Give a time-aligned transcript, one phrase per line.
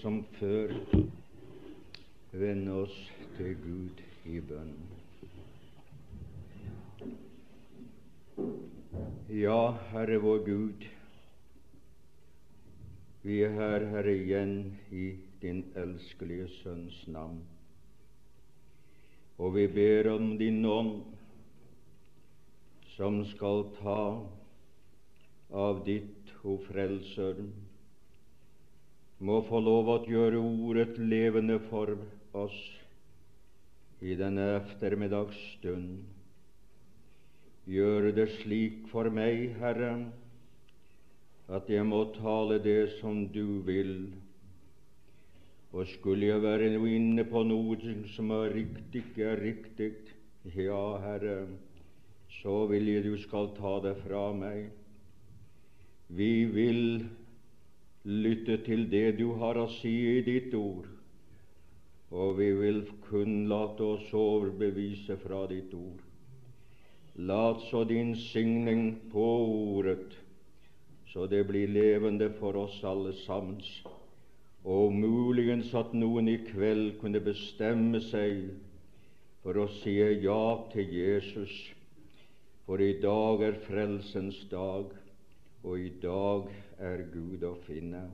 [0.00, 0.72] som før
[2.32, 2.96] vende oss
[3.36, 4.74] til Gud i bønn.
[9.32, 10.86] Ja, Herre vår Gud,
[13.22, 14.54] vi er her, Herre, igjen
[14.90, 17.42] i din elskelige Sønns navn.
[19.38, 20.96] Og vi ber om din ånd,
[22.96, 24.02] som skal ta
[25.52, 27.38] av ditt, o Frelser,
[29.22, 31.94] må få lov å gjøre ordet levende for
[32.34, 32.56] oss
[34.02, 36.00] i denne ettermiddagsstund.
[37.70, 39.92] Gjøre det slik for meg, Herre,
[41.46, 43.94] at jeg må tale det som du vil.
[45.70, 49.94] Og skulle jeg være inne på noe som er riktig, er riktig,
[50.58, 51.46] ja, Herre,
[52.42, 54.72] så vil jeg du skal ta det fra meg.
[56.10, 56.82] Vi vil
[58.04, 60.88] lytte til det du har å si i ditt ord,
[62.10, 66.00] og vi vil kun late oss overbevise fra ditt ord.
[67.14, 69.26] Lat så din signing på
[69.76, 70.16] ordet,
[71.12, 73.60] så det blir levende for oss alle sammen,
[74.64, 78.48] og muligens at noen i kveld kunne bestemme seg
[79.42, 81.54] for å si ja til Jesus,
[82.66, 84.90] for i dag er frelsens dag,
[85.62, 86.71] og i dag er
[87.12, 88.08] Gud å finne.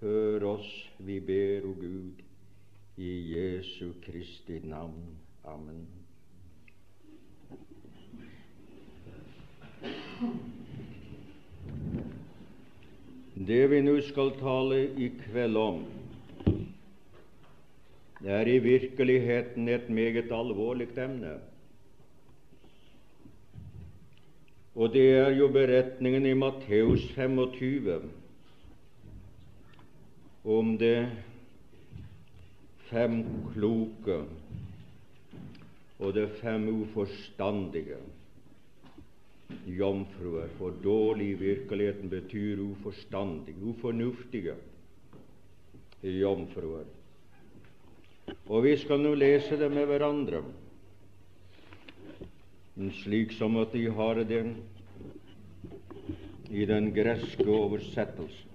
[0.00, 0.68] Hør oss,
[1.00, 2.20] vi ber, o Gud,
[2.98, 5.16] i Jesu Kristi navn.
[5.48, 5.86] Amen.
[13.48, 15.84] Det vi nå skal tale i kveld om,
[18.18, 21.38] det er i virkeligheten et meget alvorlig emne.
[24.74, 28.02] Og det er jo beretningen i Matteus 25
[30.48, 31.08] om det
[32.88, 33.20] fem
[33.52, 34.20] kloke
[35.98, 37.98] og det fem uforstandige
[39.66, 40.48] jomfruer.
[40.58, 44.54] For dårlig i virkeligheten betyr uforstandig, ufornuftige
[46.02, 46.86] jomfruer.
[48.46, 50.42] Og vi skal nå lese det med hverandre
[53.02, 54.52] slik som at de har den
[56.50, 58.46] i den greske oversettelsen.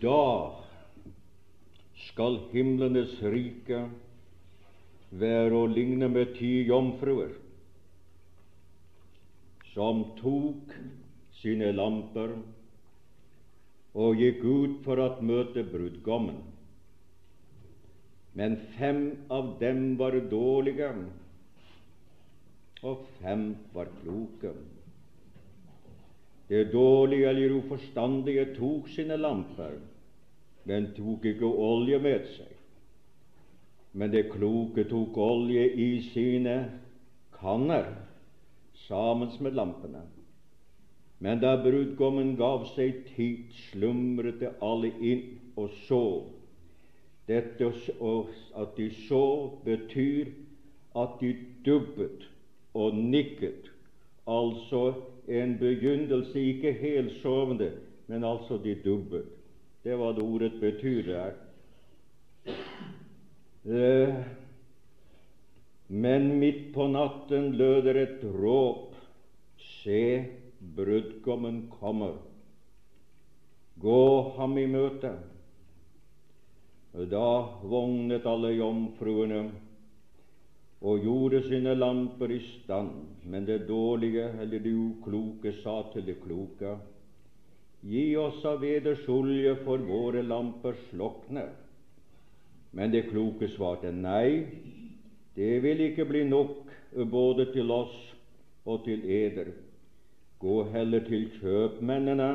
[0.00, 0.52] Da
[2.06, 3.86] skal himlenes rike
[5.10, 7.34] være å ligne med ti jomfruer
[9.72, 10.76] som tok
[11.40, 12.36] sine lamper
[13.96, 16.42] og gikk ut for å møte brudgommen.
[18.36, 20.90] Men fem av dem var dårlige,
[22.84, 24.52] og fem var kloke.
[26.46, 29.78] Det dårlige eller uforstandige tok sine lamper,
[30.68, 32.52] men tok ikke olje med seg.
[33.96, 36.58] Men det kloke tok olje i sine
[37.40, 37.88] kanner
[38.84, 40.04] sammen med lampene.
[41.18, 45.22] Men da brudgommen gav seg tid, slumret det alle inn
[45.56, 46.02] og så.
[47.26, 47.70] Dette
[48.54, 49.24] at de så,
[49.64, 50.28] betyr
[50.96, 51.32] at de
[51.64, 52.28] dubbet
[52.76, 53.72] og nikket.
[54.26, 54.92] Altså
[55.28, 57.72] en begynnelse, ikke helsovende,
[58.06, 59.24] men altså de dubbet.
[59.84, 61.32] Det var det ordet betyr der.
[63.66, 64.14] Eh,
[65.88, 68.94] men midt på natten lød et råp.
[69.58, 70.24] Se,
[70.74, 72.16] brudgommen kommer.
[73.76, 75.12] Gå ham i møte.
[76.96, 77.28] Da
[77.62, 79.42] vognet alle jomfruene
[80.86, 82.92] og gjorde sine lamper i stand,
[83.24, 86.76] men det dårlige eller det ukloke sa til det kloke:"
[87.86, 91.52] Gi oss av eders olje, for våre lamper slokner.
[92.72, 94.46] Men det kloke svarte nei,
[95.36, 96.72] det vil ikke bli nok
[97.12, 97.94] både til oss
[98.64, 99.52] og til eder.
[100.40, 102.30] Gå heller til kjøpmennene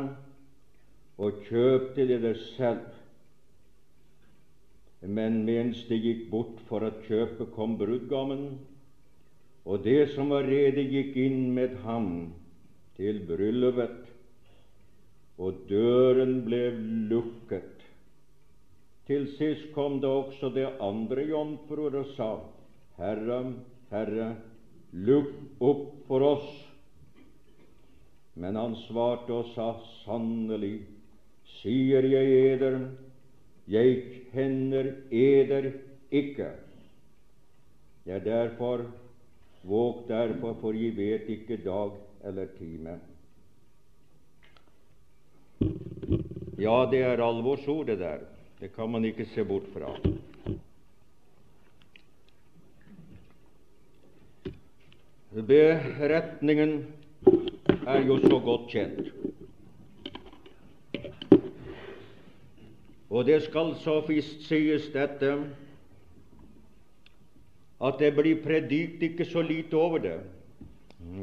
[1.22, 2.88] og kjøp til dere selv.
[5.02, 8.46] Men mens de gikk bort for å kjøpe, kom brudgommen,
[9.66, 12.32] og det som var rede, gikk inn med ham
[12.98, 14.00] til bryllupet,
[15.42, 16.64] og døren ble
[17.10, 17.86] lukket.
[19.10, 22.32] Til sist kom det også det andre jomfruer og sa,
[23.02, 23.42] Herre,
[23.90, 24.28] Herre,
[24.94, 25.34] lukk
[25.66, 26.52] opp for oss.
[28.34, 29.74] Men han svarte og sa,
[30.04, 30.82] sannelig,
[31.60, 32.80] sier jeg eder,
[33.72, 33.98] jeg
[34.32, 35.72] kjenner eder
[36.12, 36.50] ikke.
[38.06, 38.88] Jeg er derfor
[39.62, 41.92] Våg derfor, for jeg vet ikke dag
[42.26, 42.96] eller time.
[46.58, 48.26] Ja, det er alvorsord, det der.
[48.60, 49.94] Det kan man ikke se bort fra.
[55.32, 56.86] Beretningen
[57.88, 59.12] er jo så godt kjent.
[63.10, 65.34] Og det skal så visst sies dette
[67.82, 70.20] at det blir predikt ikke så lite over det,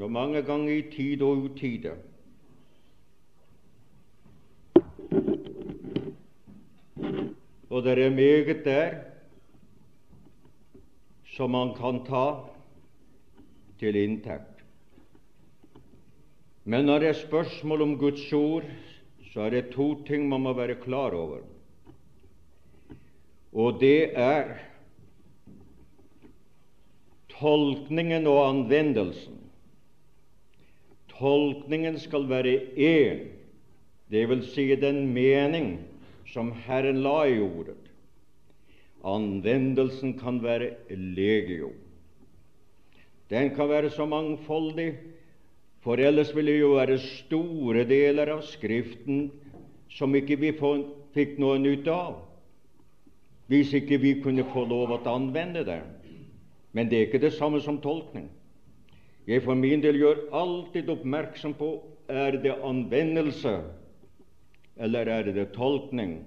[0.03, 1.95] og mange ganger i tid og utide.
[7.71, 8.95] Og det er meget der
[11.25, 12.27] som man kan ta
[13.79, 14.48] til inntekt.
[16.69, 18.67] Men når det er spørsmål om Guds ord,
[19.33, 21.41] så er det to ting man må være klar over.
[23.57, 24.59] Og det er
[27.33, 29.39] tolkningen og anvendelsen.
[31.17, 33.25] Tolkningen skal være én,
[34.13, 35.79] vil si den mening
[36.29, 37.81] som Herren la i ordet.
[39.09, 41.73] Anvendelsen kan være legio.
[43.31, 44.93] Den kan være så mangfoldig,
[45.85, 49.29] for ellers ville det jo være store deler av Skriften
[49.95, 50.53] som ikke vi
[51.15, 52.25] fikk noe nytte av
[53.49, 55.79] hvis ikke vi kunne få lov å anvende det.
[56.77, 58.27] Men det er ikke det samme som tolkning.
[59.25, 61.71] Jeg for min del gjør alltid oppmerksom på
[62.13, 63.55] er det anvendelse
[64.79, 66.19] eller er det tolkning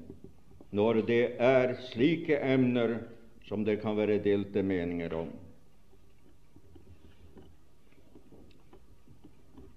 [0.74, 3.00] når det er slike emner
[3.48, 5.30] som det kan være delte meninger om.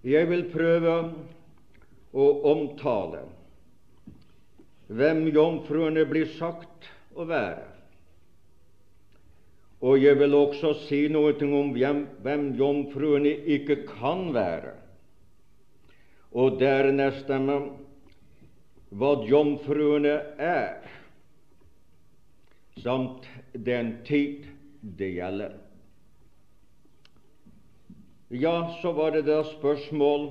[0.04, 0.94] Jeg vil prøve
[2.12, 3.22] å omtale
[4.92, 7.64] hvem jomfruene blir sagt å være.
[9.84, 14.76] Og jeg vil også si noe om hvem jomfruene ikke kan være,
[16.36, 17.32] og dernest
[18.94, 20.84] hva jomfruene er,
[22.84, 24.48] samt den tid
[24.98, 25.63] det gjelder.
[28.28, 30.30] Ja, så var det da spørsmål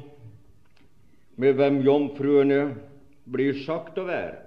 [1.38, 2.62] med hvem jomfruene
[3.30, 4.40] blir sagt å være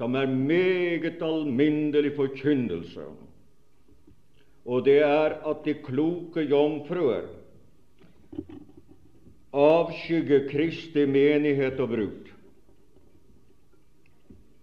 [0.00, 3.04] som er meget alminnelig forkynnelse,
[4.64, 7.26] og det er at de kloke jomfruer
[9.52, 12.32] avskygger Kristi menighet og brud.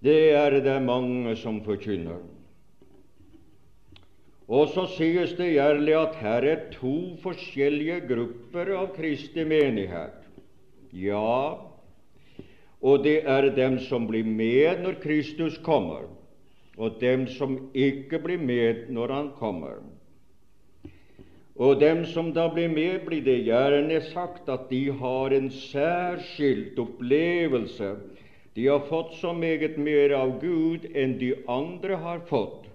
[0.01, 2.17] Det er det mange som forkynner.
[4.47, 10.21] Og så sies det gjerne at her er to forskjellige grupper av Kristi menighet.
[10.95, 11.67] Ja,
[12.79, 16.07] og det er dem som blir med når Kristus kommer,
[16.77, 19.83] og dem som ikke blir med når Han kommer.
[21.57, 26.77] Og dem som da blir med, blir det gjerne sagt at de har en særskilt
[26.79, 27.95] opplevelse.
[28.55, 32.66] De har fått så meget mer av Gud enn de andre har fått.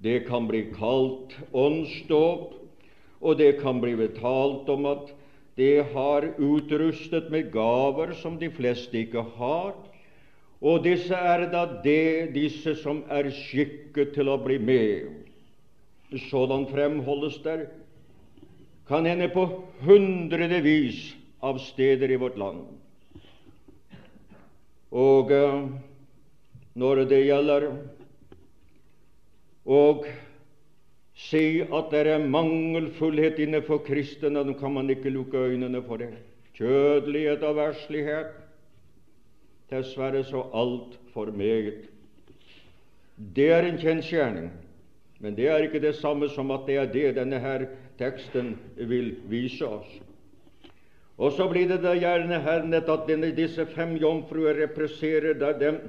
[0.00, 2.54] Det kan bli kalt åndsdåp,
[3.20, 5.10] og det kan bli betalt om at
[5.60, 9.74] det har utrustet med gaver som de fleste ikke har,
[10.60, 15.08] og disse er da det, disse som er skikket til å bli med.
[16.28, 17.66] Sådan fremholdes der,
[18.88, 19.44] kan hende på
[19.84, 21.12] hundrevis
[21.44, 22.64] av steder i vårt land.
[24.90, 25.30] Og
[26.74, 27.68] når det gjelder
[29.70, 30.06] og
[31.14, 36.10] se at det er mangelfullhet innenfor kristne, kan man ikke lukke øynene for det.
[36.58, 38.32] Kjødelighet og verslighet.
[39.70, 41.86] Dessverre så altfor meget.
[43.36, 44.50] Det er en kjensgjerning,
[45.20, 47.66] men det er ikke det samme som at det er det denne her
[47.98, 50.00] teksten vil vise oss.
[51.20, 55.82] Og så blir det da gjerne hernet at denne, disse fem jomfruer representerer dem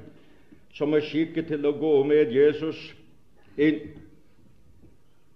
[0.76, 2.92] som er skikket til å gå med Jesus
[3.58, 3.82] inn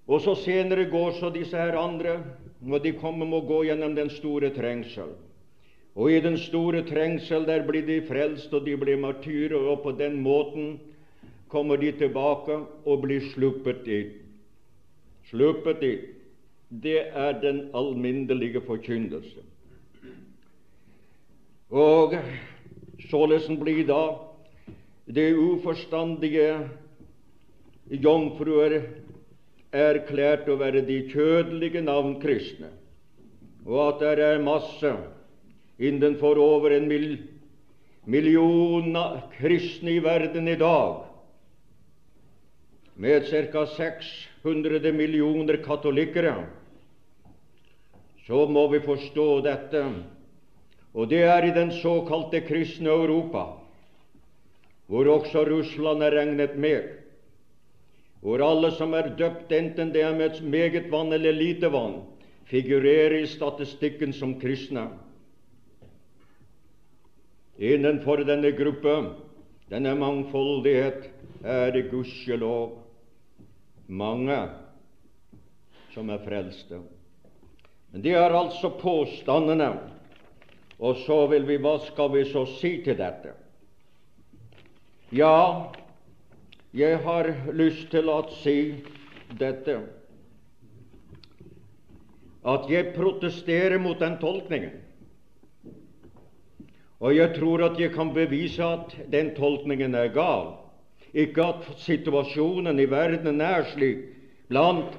[0.06, 2.20] og så senere går så disse her andre,
[2.62, 5.16] og de kommer med å gå gjennom den store trengsel.
[5.96, 9.96] Og i den store trengsel der blir de frelst, og de blir martyrer, og på
[9.99, 10.76] den måten
[11.50, 14.00] kommer de tilbake og blir sluppet i.
[15.30, 15.94] Sluppet i.
[16.70, 19.42] Det er den alminnelige forkynnelse.
[21.70, 22.14] Og
[23.11, 24.02] således blir da
[25.06, 26.68] det uforstandige
[27.90, 28.80] jomfruer
[29.76, 32.70] erklært å være de kjødelige navnkristne,
[33.66, 34.92] og at det er masse
[35.78, 37.08] innenfor over en mil,
[38.06, 38.96] million
[39.36, 41.02] kristne i verden i dag
[42.96, 43.66] med ca.
[43.76, 46.46] 600 millioner katolikkere,
[48.26, 49.82] så må vi forstå dette.
[50.96, 53.50] Og det er i den såkalte kristne Europa,
[54.88, 56.88] hvor også Russland er regnet med,
[58.20, 62.00] hvor alle som er døpt, enten det er med meget vann eller lite vann,
[62.46, 64.88] figurerer i statistikken som kristne.
[67.58, 68.96] Innenfor denne gruppe,
[69.70, 71.08] denne mangfoldighet,
[71.44, 72.76] er det gudskjelov
[73.88, 74.37] mange
[75.94, 76.82] som er frelste.
[77.92, 79.70] Men det er altså påstandene.
[80.78, 83.32] Og så vil vi Hva skal vi så si til dette?
[85.14, 85.73] Ja,
[86.76, 88.59] jeg har lyst til å si
[89.40, 89.78] dette
[92.47, 94.76] at jeg protesterer mot den tolkningen.
[97.02, 100.52] Og jeg tror at jeg kan bevise at den tolkningen er gal.
[101.16, 104.04] Ikke at situasjonen i verden er slik
[104.50, 104.95] blant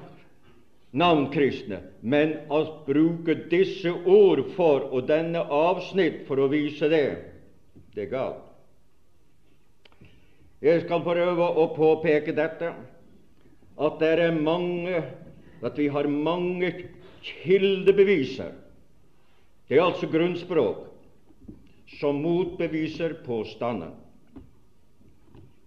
[0.98, 7.06] navnkristne, men å bruke disse ord for og denne avsnitt for å vise det,
[7.94, 8.47] det er galt.
[10.58, 12.72] Jeg skal prøve å påpeke dette,
[13.78, 15.02] at det er mange,
[15.62, 16.72] at vi har mange
[17.22, 18.56] kildebeviser.
[19.68, 20.86] Det er altså grunnspråk
[22.00, 23.92] som motbeviser påstanden.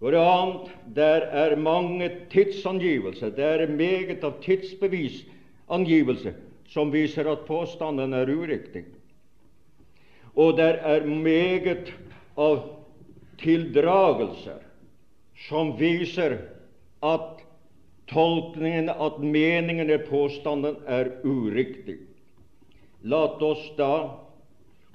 [0.01, 6.33] For det annet, der er mange tidsangivelser, det er meget av tidsbevisangivelse
[6.73, 8.83] som viser at påstanden er uriktig.
[10.35, 11.93] Og der er meget
[12.39, 12.63] av
[13.39, 14.59] tildragelser
[15.47, 16.37] som viser
[16.99, 17.41] at
[18.11, 21.97] tolkningen, at meningen i påstanden er uriktig.
[23.01, 23.93] La oss da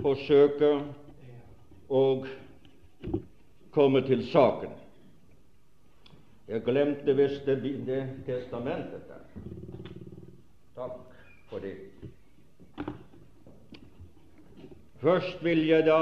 [0.02, 0.72] forsøke
[1.88, 2.02] å
[3.74, 4.74] komme til saken.
[6.46, 9.24] Jeg glemte visst det, det testamentet der.
[10.76, 11.00] Takk
[11.50, 11.74] for det.
[15.02, 16.00] Først vil jeg da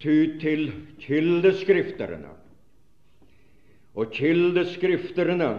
[0.00, 0.70] ty til
[1.02, 2.32] kildeskrifterne.
[3.94, 5.50] Og kildeskrifterne,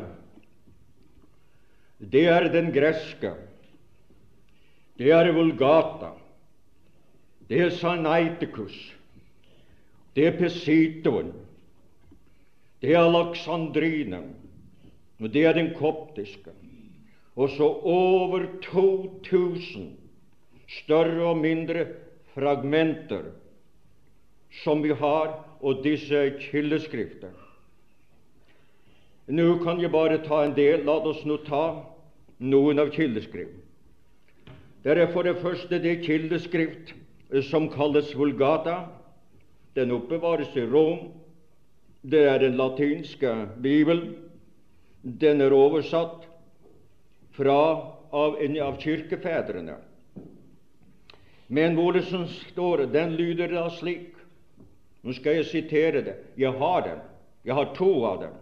[2.12, 3.34] det er den greske.
[4.98, 6.14] Det er vulgata.
[7.50, 8.76] Det er Sanaitikus.
[10.16, 11.34] Det er Pesitoen.
[12.82, 14.24] Det er Alexandrine.
[15.20, 16.54] Og det er den koptiske.
[17.36, 19.92] Og så over 2000
[20.68, 21.86] større og mindre
[22.34, 23.30] fragmenter
[24.64, 27.32] som vi har, og disse kildeskrifter.
[29.32, 30.84] Nå kan jeg bare ta en del.
[30.88, 31.84] La oss nå ta
[32.42, 33.60] noen av kildeskrift.
[34.82, 36.96] Det er for det første det kildeskrift
[37.48, 38.90] som kalles Vulgata.
[39.78, 41.12] Den oppbevares i Rom.
[42.02, 44.16] Det er den latinske bibelen.
[45.04, 46.26] Den er oversatt
[47.38, 47.62] fra
[48.12, 49.78] av av kirkefedrene.
[51.48, 51.76] Men
[52.28, 52.94] står det?
[52.94, 54.11] Den lyder da slik
[55.04, 56.16] Nå skal jeg sitere det.
[56.38, 57.00] Jeg har dem.
[57.46, 58.34] Jeg har to av dem.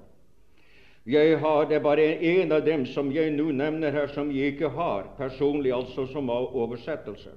[1.05, 4.53] Jeg har, Det er bare en av dem som jeg nå nevner her, som jeg
[4.53, 7.31] ikke har personlig, altså som oversettelse.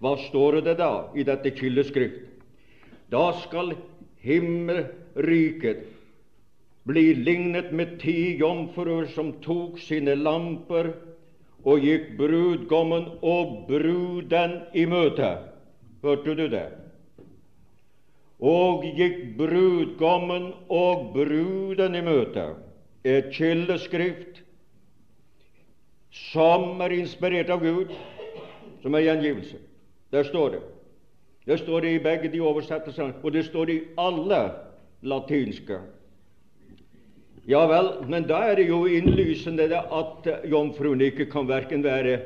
[0.00, 2.22] Hva står det da i dette kildeskrift?
[3.10, 3.74] Da skal
[4.22, 5.84] himmelriket
[6.86, 10.92] bli lignet med ti jomfruer som tok sine lamper
[11.66, 15.32] og gikk brudgommen og bruden i møte.
[16.02, 16.85] Hørte du det?
[18.40, 22.50] Og gikk brudgommen og bruden i møte.
[23.06, 24.42] Et kildeskrift
[26.32, 27.92] som er inspirert av Gud,
[28.82, 29.60] som er gjengivelse.
[30.12, 30.62] Der står det.
[31.46, 34.40] Det står det i begge de oversettelsene, og det står det i alle
[35.06, 35.78] latinske.
[37.46, 42.18] Ja vel, men da er det jo innlysende at jomfruen ikke kan verken være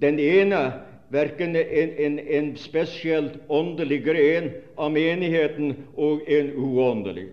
[0.00, 0.62] den ene
[1.08, 7.28] verken en, en, en spesielt åndelig gren av menigheten og en uåndelig.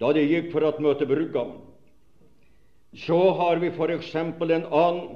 [0.00, 1.60] Da det gikk for å møte brudgommen.
[2.92, 4.14] Så har vi f.eks.
[4.16, 5.14] en annen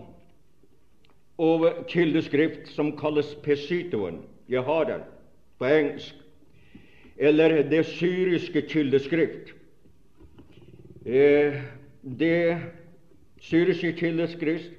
[1.36, 4.22] over kildeskrift som kalles Pesitoen.
[4.48, 5.02] Jeg har den
[5.58, 6.14] på engelsk.
[7.16, 9.52] Eller det syriske kildeskrift.
[11.04, 11.60] Eh,
[12.02, 12.56] det
[13.40, 14.72] syriske kildeskrift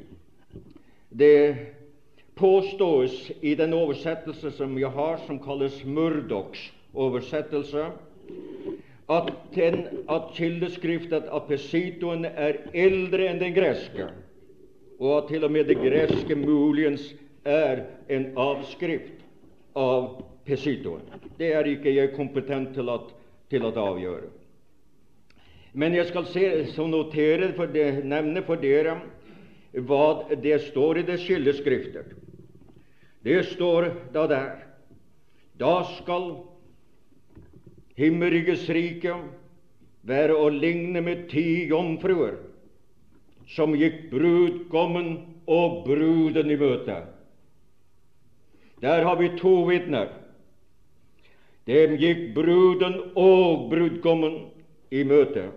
[1.10, 1.56] det
[2.38, 7.90] påstås i den oversettelse som jeg har, som kalles Murdochs oversettelse,
[9.08, 14.10] at, den, at kildeskriftet av Pesitoen er eldre enn den greske
[15.00, 17.04] og at til og med det greske muligens
[17.46, 19.22] er en avskrift
[19.78, 21.04] av Pesitoen.
[21.38, 23.12] Det er ikke jeg kompetent til, at,
[23.52, 24.32] til å avgjøre.
[25.78, 26.46] Men jeg skal se,
[26.90, 28.98] notere for det, nevne for dere
[29.86, 32.08] hva det står i det skilleskrifter.
[33.28, 34.52] Det står da der
[35.60, 36.30] Da skal
[37.98, 39.16] himmelrikets rike
[40.08, 42.38] være å ligne med ti jomfruer
[43.52, 45.10] som gikk brudgommen
[45.50, 47.02] og bruden i møte.
[48.86, 50.14] Der har vi to vitner.
[51.68, 54.44] Dem gikk bruden og brudgommen
[54.92, 55.50] i møte.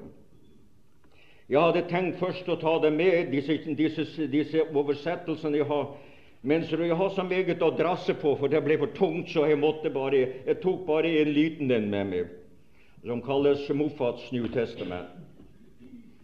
[1.50, 5.92] Jeg hadde tenkt først å ta det med, disse, disse, disse oversettelsene jeg har
[6.40, 9.44] men så jeg har så meget å drasse på, for det ble for tungt, så
[9.50, 12.30] jeg måtte bare, jeg tok bare en liten en med meg,
[13.04, 15.12] som kalles Moffats New Testament,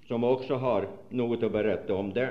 [0.08, 2.30] som også har noe til å berette om det.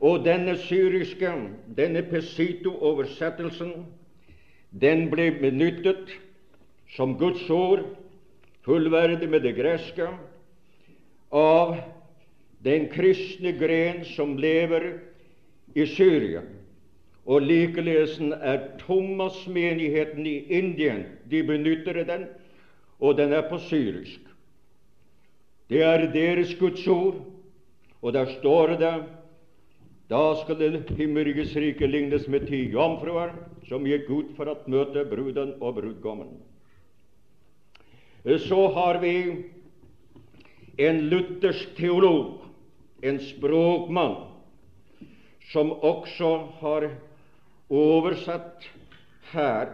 [0.00, 1.28] Og denne syriske,
[1.76, 3.74] denne Pesito-oversettelsen,
[4.70, 6.12] den ble benyttet
[6.94, 7.84] som Guds ord,
[8.64, 10.08] fullverdig med det greske,
[11.34, 11.76] av
[12.64, 14.94] den kristne gren som lever
[15.76, 16.46] i Syria.
[17.28, 21.04] Og likelesen er Thomas-menigheten i Indien.
[21.30, 22.24] De benytter den,
[23.00, 24.20] og den er på syrisk.
[25.68, 27.20] Det er deres Guds ord,
[28.02, 28.94] og der står det
[30.08, 33.34] da skal det himmelrikes rike lignes med ti jomfruer
[33.68, 36.30] som gikk ut for å møte bruden og brudgommen.
[38.24, 39.12] Så har vi
[40.80, 42.40] en luthersk teolog,
[43.04, 44.16] en språkmann,
[45.52, 46.32] som også
[46.62, 46.88] har
[47.70, 48.64] oversatt
[49.32, 49.72] her,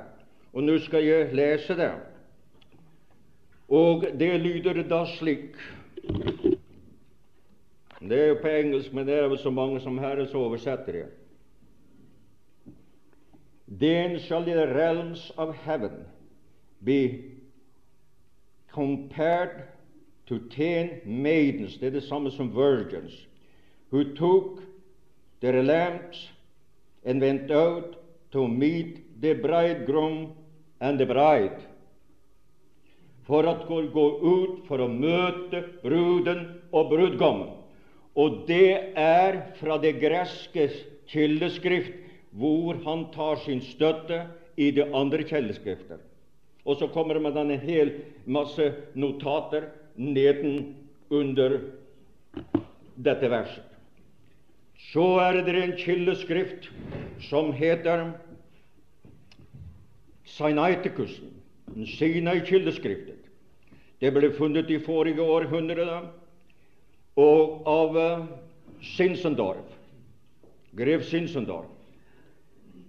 [0.53, 1.93] og nå skal jeg lese det.
[3.69, 5.57] Og det lyder da slik
[8.05, 10.95] Det er jo på engelsk, men det er vel så mange som her, så oversetter
[10.95, 11.09] jeg.
[13.81, 16.05] Then shall the realms of heaven
[16.85, 17.23] be
[18.71, 19.63] compared
[20.27, 23.29] to ten maidens, det er det samme som virgins,
[23.91, 24.61] who took
[25.41, 26.34] their lamps
[27.05, 27.97] and went out
[28.33, 30.33] to meet the bridegroom
[30.81, 31.61] and the bride.
[33.27, 37.53] For å gå ut for å møte bruden og brudgommen.
[38.15, 40.69] Og det er fra det greske
[41.11, 41.95] kildeskrift
[42.35, 45.99] hvor han tar sin støtte i det andre kildeskriftet.
[46.65, 47.91] Og så kommer det med en hel
[48.25, 50.75] masse notater neden
[51.11, 51.59] under
[52.97, 53.74] dette verset.
[54.95, 56.69] Så er det en kildeskrift
[57.27, 58.13] som heter
[60.37, 61.17] Sinaiticus,
[61.97, 63.19] Sinai-kildeskriftet.
[63.99, 65.89] Det ble funnet i forrige århundre
[67.19, 68.23] og av uh,
[68.95, 69.75] Sinsendorf,
[70.79, 71.75] grev Sinsendorf,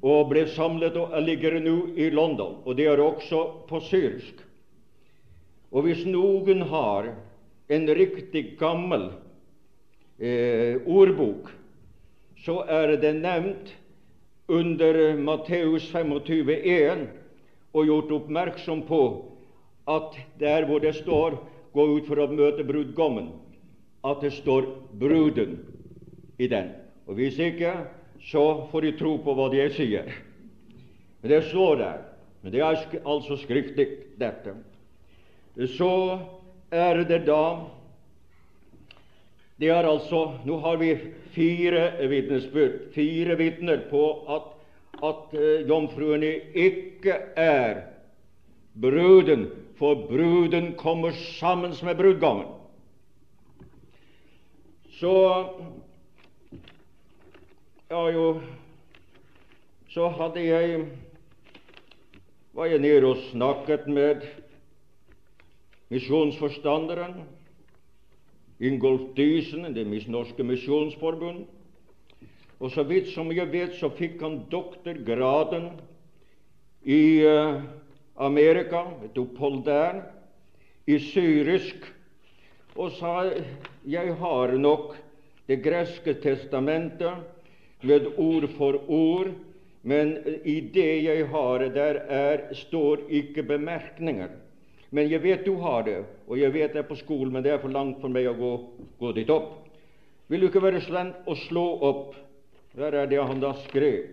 [0.06, 2.60] og ble samlet og ligger nå i London.
[2.70, 4.46] Og det er også på syrisk.
[5.74, 7.15] Og hvis noen har
[7.74, 9.10] en riktig gammel
[10.22, 11.50] eh, ordbok
[12.46, 13.72] så er det nevnt
[14.48, 17.08] under Matteus 25,1
[17.74, 19.02] og gjort oppmerksom på
[19.90, 21.40] at der hvor det står
[21.74, 23.34] 'gå ut for å møte brudgommen',
[24.06, 25.58] at det står 'bruden'
[26.40, 26.70] i den.
[27.08, 27.74] Og Hvis ikke,
[28.22, 30.14] så får de tro på hva de sier.
[31.22, 31.98] Men det står der.
[32.42, 33.88] Men det er altså skriftlig,
[34.20, 34.54] dette.
[35.68, 36.20] Så
[36.72, 37.66] er det da
[39.60, 40.96] det er altså, Nå har vi
[41.36, 44.04] fire vitnesbyrd, fire vitner på
[44.36, 44.50] at,
[45.04, 47.82] at uh, jomfruene ikke er
[48.82, 49.48] bruden,
[49.80, 52.52] for bruden kommer sammen med brudgommen.
[54.96, 55.15] Så
[57.89, 58.41] ja, jo,
[59.91, 60.86] så hadde jeg
[62.56, 64.22] var jeg nede og snakket med
[65.91, 67.20] misjonsforstanderen
[68.60, 71.46] Ingolf Dysen, det norske misjonsforbund.
[72.60, 75.74] Og så vidt som jeg vet, så fikk han doktorgraden
[76.88, 77.60] i uh,
[78.15, 80.06] Amerika, et opphold der,
[80.88, 81.84] i syrisk,
[82.76, 83.32] og sa
[83.88, 84.96] jeg har nok
[85.46, 87.22] Det greske testamentet
[87.86, 89.28] med ord for ord,
[89.84, 94.32] men i det jeg har, der er, står ikke bemerkninger.
[94.89, 97.54] Men jeg vet du har det, og jeg vet det er på skolen, men det
[97.54, 98.52] er for langt for meg å gå,
[99.00, 99.66] gå dit opp.
[100.28, 102.16] Vil du ikke være snill å slå opp?
[102.76, 104.08] Der er det han da skrev.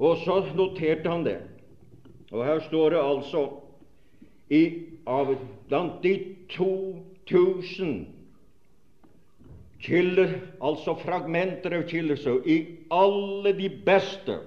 [0.00, 1.36] Og så noterte han det.
[2.32, 3.42] Og her står det altså
[4.50, 4.62] i,
[5.06, 5.34] av,
[5.68, 6.14] blant de
[6.56, 8.06] 2000
[9.84, 12.58] kilder, altså fragmenter av kilder, så i
[12.92, 14.40] alle de beste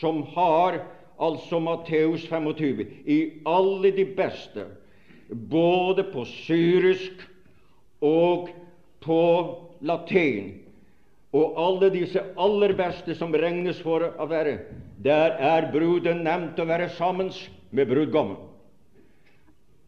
[0.00, 0.82] som har
[1.22, 4.66] altså Matteus 25, i alle de beste,
[5.50, 7.22] både på syrisk
[8.02, 8.50] og
[9.00, 9.22] på
[9.80, 10.58] latin.
[11.32, 14.58] Og alle disse aller beste som regnes for å være,
[15.00, 17.32] der er bruden nevnt å være sammen
[17.72, 18.36] med brudgommen.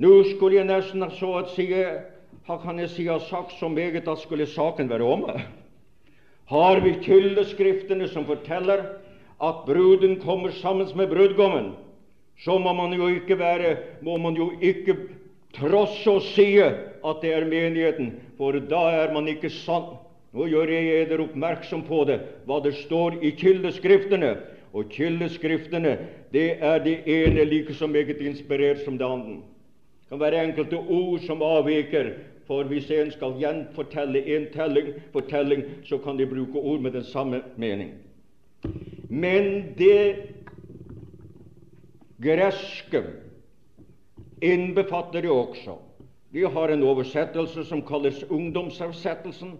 [0.00, 1.68] Nå skulle jeg nesten så å si,
[2.48, 5.36] kan jeg si ha sagt så meget at skulle saken være omme.
[6.50, 8.82] Har vi kildeskriftene som forteller
[9.42, 11.72] at bruden kommer sammen med brudgommen,
[12.38, 14.96] så må man jo ikke være, må man jo ikke
[15.54, 19.94] trosse og si at det er menigheten, for da er man ikke sann.
[20.34, 24.32] Nå gjør jeg dere oppmerksom på det, hva det står i kildeskriftene.
[24.74, 25.92] Og kildeskriftene,
[26.34, 29.36] det er det ene like så meget inspirert som det andre.
[30.02, 32.10] Det kan være enkelte ord som avviker,
[32.48, 37.04] for hvis en skal gjenfortelle en telling, fortelling, så kan de bruke ord med den
[37.04, 37.94] samme mening.
[39.08, 40.16] Men det
[42.16, 43.02] greske
[44.40, 45.78] innbefatter det også.
[46.34, 49.54] Vi har en oversettelse som kalles ungdomsoversettelsen,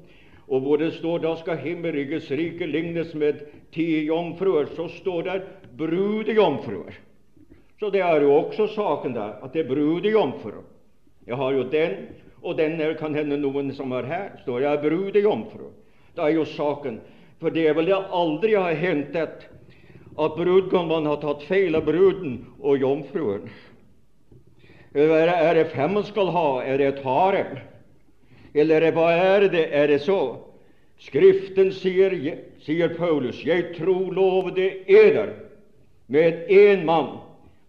[0.49, 5.45] og hvor det står da skal himmelrikets rike lignes med ti jomfruer, så står der
[5.79, 6.99] brudejomfruer.
[7.81, 10.67] Så det er jo også saken der, at det er brudejomfruer.
[11.27, 11.95] Jeg har jo den,
[12.43, 15.71] og den kan hende noen som er her, står jeg brudejomfru.
[16.17, 17.01] Da er jo saken
[17.45, 19.43] For det er vel det aldri har hentet
[20.17, 23.51] at brudgommen har tatt feil av bruden og jomfruen.
[24.97, 26.63] Er det fem man skal ha?
[26.65, 27.59] Er det et harem?
[28.57, 29.67] Eller hva er det?
[29.77, 30.39] Er det så?
[31.05, 32.17] Skriften sier,
[32.65, 35.35] sier Paulus, jeg tror lovede eder
[36.09, 37.19] med én mann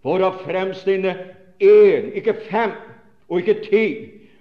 [0.07, 1.17] for å fremstille
[1.59, 2.79] én, ikke fem
[3.27, 3.85] og ikke ti,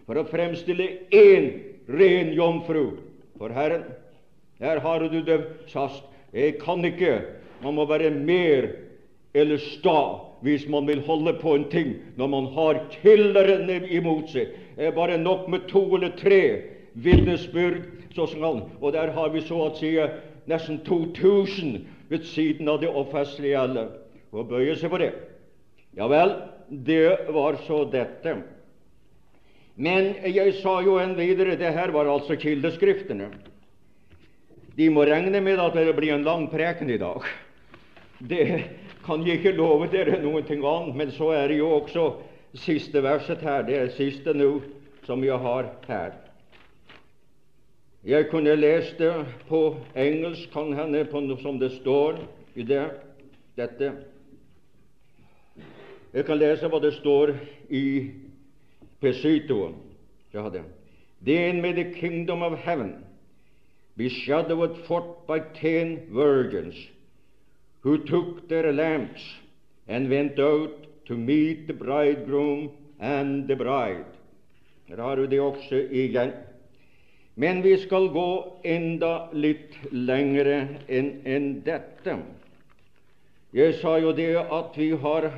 [0.06, 1.50] for å fremstille én
[1.90, 3.00] ren jomfru
[3.34, 3.88] for Herren.
[4.64, 6.04] Her har du det sast.
[6.32, 7.20] Jeg kan ikke.
[7.62, 8.70] Man må være mer
[9.34, 9.98] eller sta
[10.44, 14.52] hvis man vil holde på en ting når man har killeren imot seg.
[14.76, 16.40] Det er bare nok med to eller tre
[16.94, 17.84] vitnesbyrd.
[18.14, 19.96] Og der har vi så å si
[20.46, 23.88] nesten 2000 ved siden av det offisielle.
[24.30, 25.10] Og bøye seg for det.
[25.98, 26.36] Ja vel,
[26.70, 28.36] det var så dette.
[29.74, 33.32] Men jeg sa jo en videre det her var altså kildeskriftene.
[34.76, 37.22] De må regne med at det blir en lang preken i dag.
[38.18, 38.46] Det
[39.04, 42.06] kan jeg ikke love dere ting annet, men så er det jo også
[42.54, 43.62] siste verset her.
[43.62, 44.60] Det er siste nå
[45.06, 46.12] som jeg har her.
[48.04, 49.12] Jeg kunne lest det
[49.48, 52.18] på engelsk, kan hende noe som det står
[52.54, 52.84] i det,
[53.56, 53.92] dette.
[56.12, 57.32] Jeg kan lese hva det står
[57.70, 58.10] i
[59.00, 59.74] Pesitoen.
[60.34, 60.64] Ja, det.
[61.24, 63.04] Then may the kingdom of heaven
[63.96, 66.74] be shadowed forth by ten virgins
[67.80, 69.22] who took their lamps
[69.86, 74.06] and went out to meet the bridegroom and the bride.
[74.86, 76.32] Her har du det også igjen.
[77.34, 82.14] Men vi skal gå enda litt lengre enn en dette.
[83.54, 85.28] Jeg sa jo det at vi har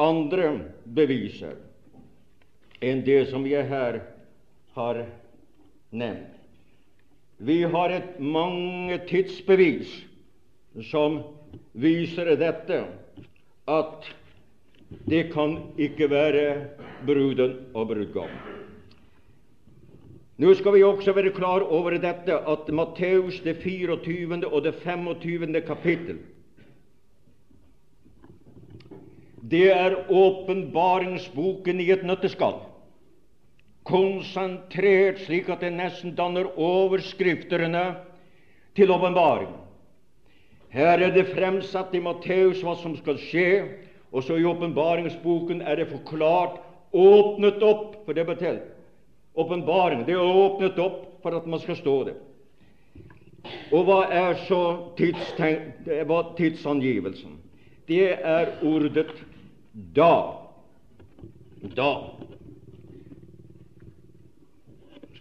[0.00, 0.50] andre
[0.84, 1.56] beviser
[2.82, 4.00] enn det som jeg her
[4.76, 5.02] har
[5.90, 6.31] nevnt.
[7.42, 9.90] Vi har et mange tidsbevis
[10.90, 11.18] som
[11.74, 12.78] viser dette
[13.68, 14.08] at
[15.10, 16.44] det kan ikke være
[17.06, 18.30] bruden og brudgom.
[20.38, 24.46] Nå skal vi også være klar over dette at Matteus det 24.
[24.46, 25.60] og det 25.
[25.66, 26.22] kapittel
[29.52, 32.60] det er åpenbaringsboken i et nøtteskall,
[33.88, 37.84] konsentrert slik at det nesten danner overskriftene
[38.76, 39.50] til åpenbaring.
[40.72, 43.48] Her er det fremsatt i Matteus hva som skal skje,
[44.12, 46.60] og så i åpenbaringsboken er det forklart,
[46.92, 48.60] åpnet opp for det betyr
[49.34, 50.04] åpenbaring.
[50.06, 52.16] Det er åpnet opp for at man skal stå det.
[53.72, 54.60] Og hva er så
[56.38, 57.38] tidsangivelsen?
[57.88, 59.08] Det er ordet
[59.96, 60.14] da.
[61.76, 61.92] Da.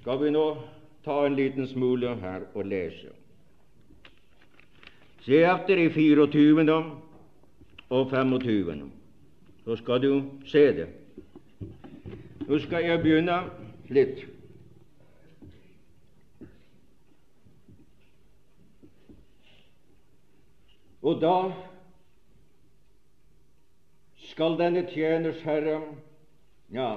[0.01, 0.45] Skal vi nå
[1.05, 3.11] ta en liten smule her og lese?
[5.21, 6.77] Se etter i 24.
[7.89, 8.89] og 25.
[9.65, 10.87] Så skal du se det.
[12.47, 13.37] Nå skal jeg begynne
[13.93, 14.25] litt.
[21.05, 21.37] Og da
[24.33, 25.77] skal denne tjeners herre
[26.73, 26.89] ja,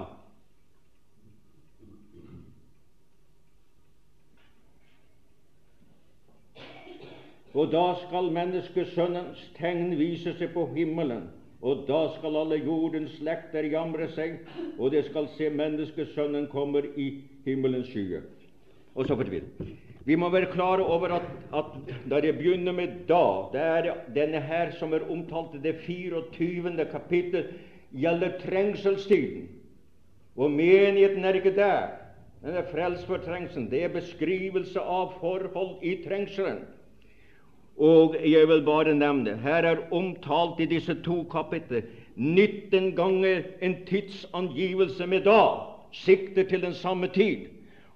[7.54, 11.28] Og da skal menneskesønnens tegn vise seg på himmelen,
[11.64, 14.42] Og da skal alle jordens slekter jamre seg,
[14.76, 17.06] og det skal se menneskesønnen kommer i
[17.46, 18.26] himmelens skyer.
[18.94, 19.70] Og så fortviler.
[20.04, 21.72] Vi må være klare over at, at
[22.10, 26.84] da det begynner med da, det er denne her som er omtalt i det 24.
[26.92, 27.48] kapittel,
[27.96, 29.48] gjelder trengselstiden.
[30.36, 31.94] Og menigheten er ikke der.
[32.44, 33.70] Den er frelst for trengselen.
[33.70, 36.66] Det er beskrivelse av forhold i trengselen.
[37.76, 41.82] Og jeg vil bare nevne her er omtalt i disse to kapitler
[42.16, 45.40] 19 ganger en tidsangivelse med da,
[45.92, 47.46] sikter til den samme tid.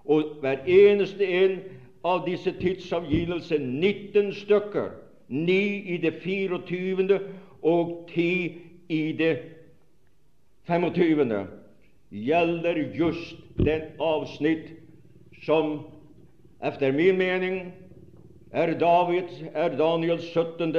[0.05, 1.61] Og hver eneste en
[2.05, 4.91] av disse tidsavgivelser, 19 stykker,
[5.29, 7.21] 9 i det 24.
[7.63, 9.39] og 10 i det
[10.67, 11.47] 25.
[12.11, 14.73] gjelder just den avsnitt
[15.45, 15.81] som
[16.65, 17.73] efter min mening
[18.53, 20.75] er David, er Daniels 17.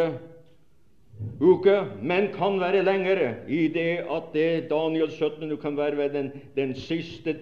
[1.40, 5.58] uke, men kan være lengre i det at det Daniels 17.
[5.58, 7.36] kan være den, den siste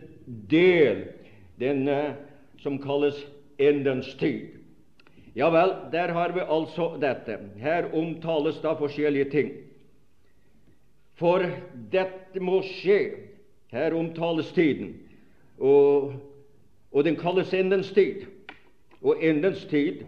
[0.49, 1.05] del,
[1.59, 1.89] den
[2.59, 3.25] som kalles
[3.59, 4.57] endens tid.
[5.37, 7.37] Ja vel, der har vi altså dette.
[7.61, 9.51] Her omtales da forskjellige ting.
[11.17, 11.45] For
[11.91, 12.99] dette må skje.
[13.71, 14.93] Her omtales tiden,
[15.59, 16.13] og,
[16.91, 18.23] og den kalles endens tid.
[19.01, 20.05] Og endens tid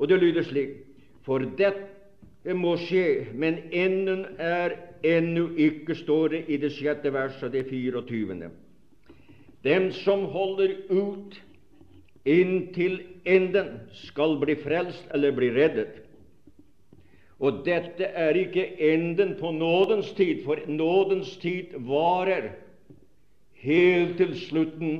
[0.00, 0.78] og det lyder slik
[1.22, 4.72] For dette må skje, men enden er
[5.04, 8.48] ennå ikke, står det i det sjette verset, det 24.
[9.64, 11.36] Dem som holder ut
[12.24, 16.00] inntil enden, skal bli frelst eller bli reddet.
[17.40, 22.50] Og dette er ikke enden på nådens tid, for nådens tid varer
[23.60, 24.96] helt til slutten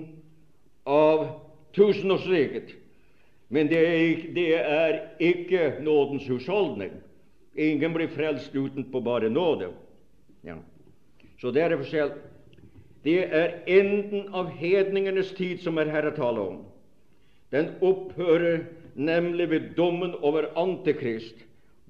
[0.89, 1.27] av
[1.77, 2.80] tusenårsriket.
[3.51, 6.93] Men det er, det er ikke nådens husholdning.
[7.59, 9.73] Ingen blir frelst utenpå bare nåde.
[10.47, 10.55] Ja.
[11.41, 12.13] Så det er forskjell.
[13.05, 16.61] Det er enden av hedningenes tid som er her å tale om.
[17.51, 21.35] Den opphører nemlig ved dommen over Antikrist.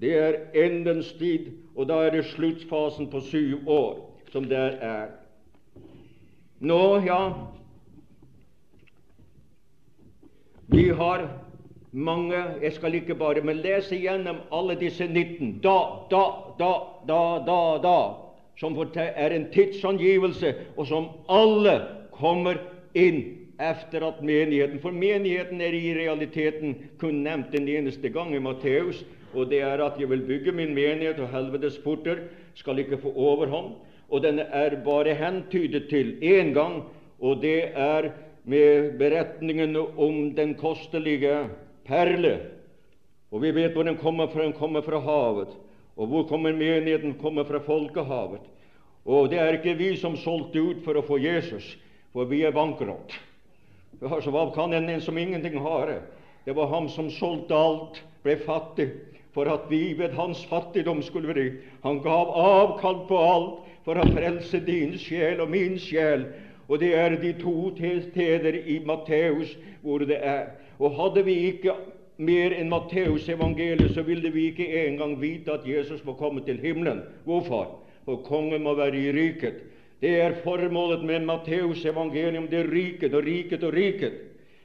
[0.01, 3.99] Det er endens tid, og da er det sluttfasen på syv år
[4.33, 5.11] som der er.
[6.61, 7.21] Nå, ja
[10.71, 11.29] Vi har
[11.93, 15.79] mange Jeg skal ikke bare men lese gjennom alle disse 19 da,
[16.11, 16.25] da,
[16.59, 16.73] da,
[17.09, 17.99] da, da, da,
[18.61, 21.81] som er en tidsangivelse, og som alle
[22.13, 22.61] kommer
[22.95, 23.23] inn
[23.61, 29.05] efter at menigheten For menigheten er i realiteten kun nevnt en eneste gang i Matteus,
[29.35, 32.17] og det er at 'jeg vil bygge min menighet, og helvetes porter
[32.55, 33.75] skal ikke få overhånd'.
[34.11, 36.83] Og den er bare hentydet til én gang,
[37.21, 38.11] og det er
[38.45, 41.49] med beretningen om den kostelige
[41.91, 42.37] perle.
[43.31, 44.47] Og vi vet hvor den kommer fra.
[44.47, 45.53] Den kommer fra havet.
[45.97, 47.19] Og hvor kommer menigheten?
[47.21, 48.47] kommer fra folkehavet.
[49.05, 51.77] Og det er ikke vi som solgte ut for å få Jesus,
[52.13, 53.15] for vi er bankerott.
[54.01, 55.99] Altså, hva kan en, en som ingenting har?
[56.45, 58.91] Det var ham som solgte alt, ble fattig,
[59.35, 61.49] for at vi ved hans fattigdom skulle bli.
[61.85, 66.27] Han gav avkall på alt for å frelse din sjel og min sjel.
[66.69, 70.53] Og det er de to steder i Matteus hvor det er.
[70.81, 71.75] Og hadde vi ikke
[72.21, 76.61] mer enn Matteus evangeliet, så ville vi ikke engang vite at Jesus var kommet til
[76.61, 77.03] himmelen.
[77.25, 77.79] Hvorfor?
[78.05, 79.61] For kongen må være i riket.
[80.01, 84.13] Det er formålet med Matteus evangelium, det er riket og riket og riket.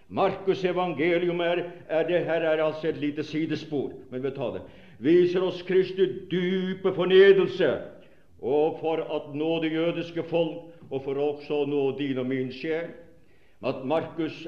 [0.09, 4.61] Markus evangelium er, er det her er altså et lite sidespor, men vi tar det.
[4.99, 7.71] Viser oss Kristi dype fornedelse,
[8.41, 12.93] og for at nå det jødiske folk, og for også nå din og min sjel.
[13.65, 14.47] At Markus,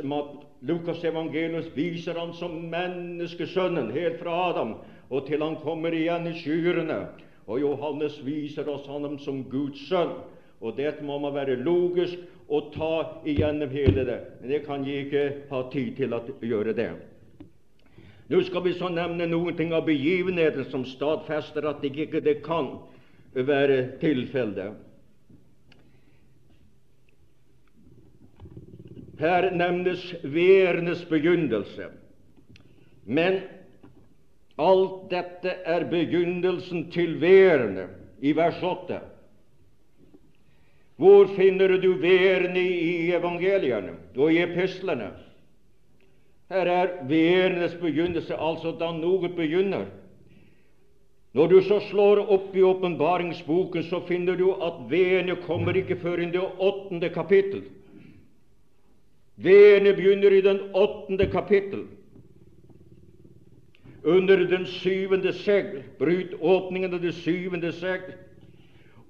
[0.62, 4.78] Lukas evangelius viser han som menneskesønnen helt fra Adam
[5.10, 7.06] og til han kommer igjen i skyene.
[7.48, 10.18] Og Johannes viser oss ham som Guds sønn.
[10.60, 12.18] Og dette må man være logisk
[12.50, 14.18] og ta igjennom hele det.
[14.42, 16.90] Men det kan jeg ikke ha tid til å gjøre det.
[18.28, 22.42] Nå skal vi så nevne noen ting av begivenheten som stadfester at det ikke det
[22.44, 22.74] kan
[23.32, 24.76] være tilfellet.
[29.20, 31.90] Her nevnes værenes begynnelse.
[33.06, 33.40] Men
[34.58, 37.88] alt dette er begynnelsen til værene
[38.22, 39.00] i vers 8.
[40.98, 45.12] Hvor finner du værene i evangeliene og i epislene?
[46.50, 49.86] Her er værenes begynnelse, altså da noe begynner.
[51.34, 56.24] Når du så slår opp i åpenbaringsboken, så finner du at værene kommer ikke før
[56.24, 57.68] i det åttende kapittel.
[59.38, 61.86] Værene begynner i den åttende kapittel.
[64.08, 68.14] under den syvende segl, bryt åpningen av det syvende segl,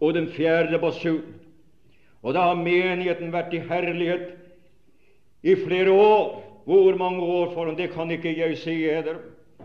[0.01, 1.35] og den fjerde basun.
[2.25, 4.31] Og da har menigheten vært i herlighet
[5.43, 6.43] i flere år.
[6.67, 9.21] Hvor mange år foran, det kan ikke jeg si eder.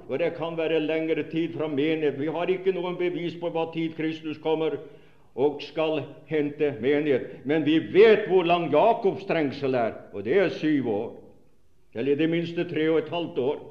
[0.08, 2.20] Og det kan være lengre tid fra menighet.
[2.20, 4.76] Vi har ikke noen bevis på hva tid Kristus kommer
[5.34, 7.44] og skal hente menighet.
[7.44, 11.12] Men vi vet hvor lang Jakobs trengsel er, og det er syv år.
[11.94, 13.62] Eller i det minste tre og et halvt år.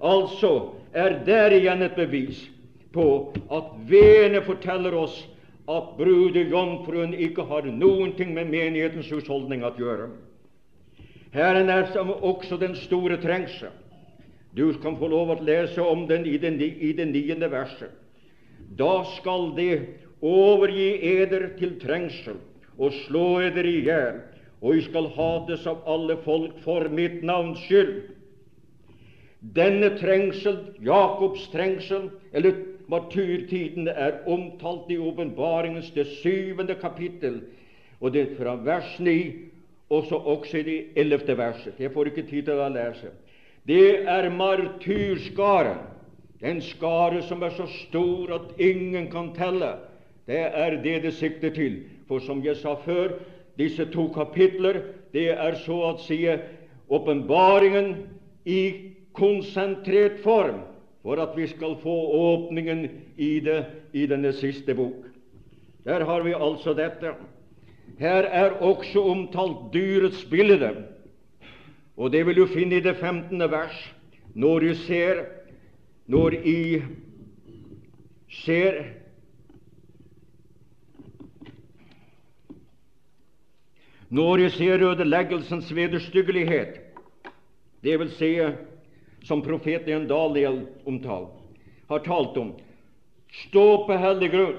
[0.00, 0.52] Altså
[0.92, 2.44] er der igjen et bevis
[2.92, 5.16] på at veene forteller oss
[5.68, 10.08] at brudejomfruen ikke har noen ting med menighetens husholdning å gjøre.
[11.34, 13.74] Herren er også den store trengsel.
[14.56, 17.92] Du kan få lov å lese om den i det niende verset.
[18.78, 22.38] Da skal det overgi eder til trengsel
[22.78, 24.20] og slå eder i hjel,
[24.62, 28.08] og I skal hates av alle folk for mitt navns skyld.
[29.54, 32.58] Denne trengsel, Jakobs trengsel, eller
[32.90, 37.42] martyrtiden, er omtalt i åpenbaringens det syvende kapittel,
[38.00, 39.48] og det er fra vers 9
[39.90, 41.74] og så også i det ellevte verset.
[41.78, 43.12] Jeg får ikke tid til å lese.
[43.66, 45.80] Det er martyrskaren,
[46.42, 49.72] en skare som er så stor at ingen kan telle.
[50.28, 51.82] Det er det det sikter til.
[52.08, 53.16] For som jeg sa før,
[53.58, 56.20] disse to kapitler, det er så å si
[56.88, 57.94] åpenbaringen
[58.44, 58.60] i
[59.16, 60.60] konsentrert form
[61.02, 62.84] for at vi skal få åpningen
[63.16, 65.08] i, det, i denne siste bok.
[65.84, 67.14] Der har vi altså dette.
[67.98, 70.74] Her er også omtalt dyrets bilde,
[71.96, 73.40] og det vil du finne i det 15.
[73.50, 73.78] vers.
[74.34, 75.24] Når du ser
[76.06, 76.82] Når I
[78.28, 78.84] ser
[84.10, 86.80] Når jeg ser ødeleggelsens vederstyggelighet,
[87.84, 88.32] det vil si
[89.24, 91.34] som profeten Daniel omtalt,
[91.88, 92.54] har talt om,
[93.48, 94.56] stå på hellig grunn,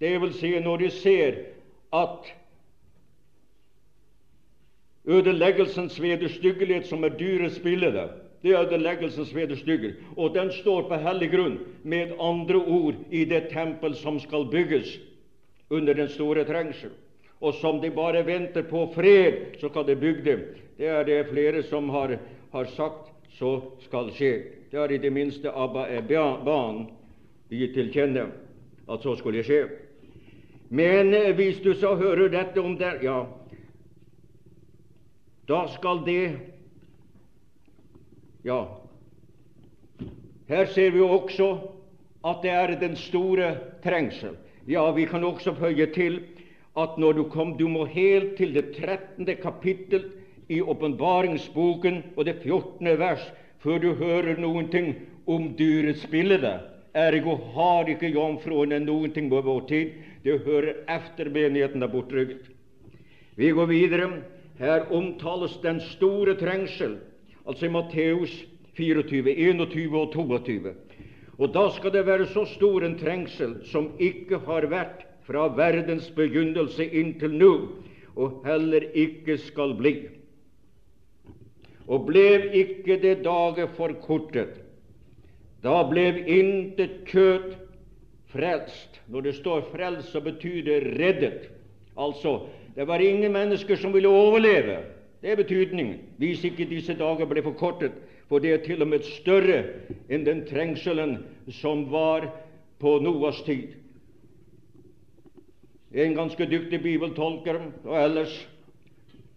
[0.00, 1.38] det vil si når de ser
[1.92, 2.32] at
[5.06, 8.08] Ødeleggelsens vederstyggelighet, som er dyrets bilde,
[8.42, 9.92] det er ødeleggelsens vederstygger.
[10.16, 14.96] Og den står på hellig grunn, med andre ord, i det tempel som skal bygges
[15.70, 16.90] under den store trengsel.
[17.40, 20.38] Og som de bare venter på fred, så kan de bygge det.
[20.78, 22.18] Det er det flere som har,
[22.52, 24.32] har sagt så skal skje.
[24.70, 26.86] Det har i det minste Abba Eban
[27.52, 28.30] gitt til kjenne
[28.88, 29.66] at så skulle skje.
[30.68, 33.24] Men eh, hvis du så hører dette om der, ja,
[35.48, 36.38] da skal det
[38.46, 38.60] Ja,
[40.46, 41.48] her ser vi også
[42.26, 44.36] at det er den store trengsel.
[44.68, 46.20] Ja, vi kan også føye til
[46.76, 49.26] at når du kom, du må helt til det 13.
[49.40, 50.10] kapittel
[50.52, 52.98] i åpenbaringsboken og det 14.
[53.00, 53.24] vers
[53.64, 54.92] før du hører noen ting
[55.26, 56.52] om dyrets bilde.
[56.96, 59.96] Ergo har ikke jomfruene noen ting på vår tid.
[60.24, 62.46] Det hører efter menigheten er bortrygget.
[63.36, 64.10] Vi går videre.
[64.56, 66.94] Her omtales den store trengsel,
[67.44, 68.32] altså i Matteus
[68.78, 70.72] 24, 21 og 22.
[71.36, 76.10] Og da skal det være så stor en trengsel som ikke har vært fra verdens
[76.14, 77.52] begynnelse inntil nå,
[78.16, 79.94] og heller ikke skal bli.
[81.86, 84.62] Og blev ikke det daget forkortet,
[85.62, 87.56] da blev intet kjøtt
[88.30, 89.00] frelst.
[89.08, 91.48] Når det står 'frelst', så betyr det 'reddet'.
[91.98, 92.40] Altså,
[92.76, 94.76] det var ingen mennesker som ville overleve.
[95.22, 97.92] Det er betydningen, hvis ikke disse dager ble forkortet.
[98.28, 99.64] For det er til og med større
[100.10, 101.18] enn den trengselen
[101.50, 102.26] som var
[102.78, 103.74] på Noas tid.
[105.94, 108.34] En ganske dyktig bibeltolker og ellers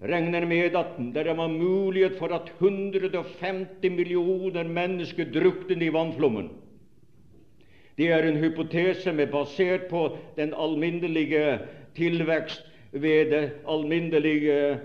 [0.01, 6.49] regner med at det var mulighet for at 150 millioner mennesker druknet i vannflommen.
[7.99, 10.05] Det er en hypotese med basert på
[10.37, 11.59] den alminnelige
[11.95, 13.35] tilvekst ved
[13.67, 14.79] alminnelige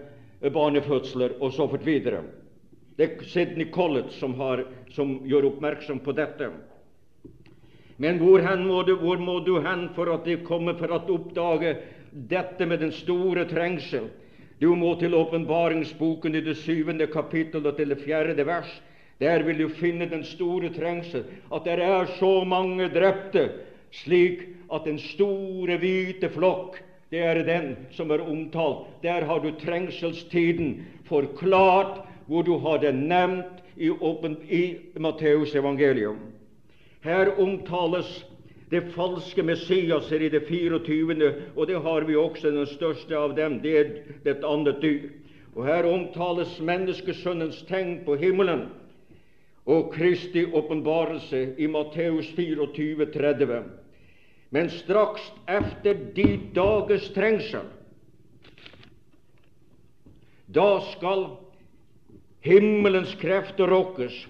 [0.53, 2.25] barnefødsler og så fort videre.
[2.99, 6.51] Det er Sidney Collett som, har, som gjør oppmerksom på dette.
[7.97, 11.77] Men hvor, må du, hvor må du hen for at de kommer for å oppdage
[12.13, 14.09] dette med den store trengsel?
[14.61, 18.71] Du må til åpenbaringsboken i det syvende kapittel og til det fjerde vers.
[19.23, 21.23] Der vil du finne den store trengsel,
[21.55, 23.49] at det er så mange drepte,
[23.95, 24.43] slik
[24.75, 26.81] at den store, hvite flokk
[27.15, 28.89] det er den som er omtalt.
[29.03, 33.91] Der har du trengselstiden forklart, hvor du har det nevnt i,
[34.51, 36.19] i Matteus evangelium.
[37.05, 38.25] Her omtales
[38.71, 43.61] det falske Messiaser i det 24., og det har vi også den største av dem.
[43.63, 43.91] Det er
[44.25, 45.11] et annet dyr.
[45.55, 48.69] Og Her omtales menneskesønnens tegn på himmelen.
[49.67, 53.63] og Kristi åpenbarelse i Matteus 24, 30.
[54.51, 57.65] Men straks efter de dagers trengsel,
[60.55, 61.25] da skal
[62.45, 64.27] himmelens krefter rokkes.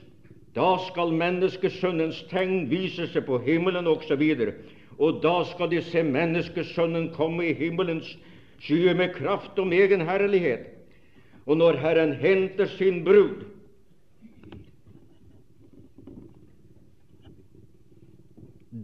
[0.54, 4.22] Da skal menneskesønnens tegn vise seg på himmelen osv.
[4.98, 8.12] Og da skal de se menneskesønnen komme i himmelens
[8.62, 10.70] skyer med kraft og egen herlighet.
[11.46, 13.42] Og når Herren henter sin brud,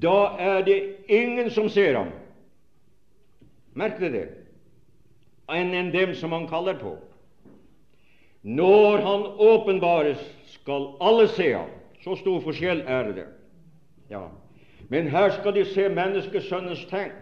[0.03, 2.11] da er det ingen som ser ham.
[3.79, 4.29] Merk dere det
[5.51, 6.95] enn en dem som han kaller på.
[8.47, 10.21] Når han åpenbares,
[10.61, 11.71] skal alle se ham.
[12.05, 13.27] Så stor forskjell er det.
[14.11, 14.29] Ja.
[14.89, 17.13] Men her skal de se menneskesønnens tegn.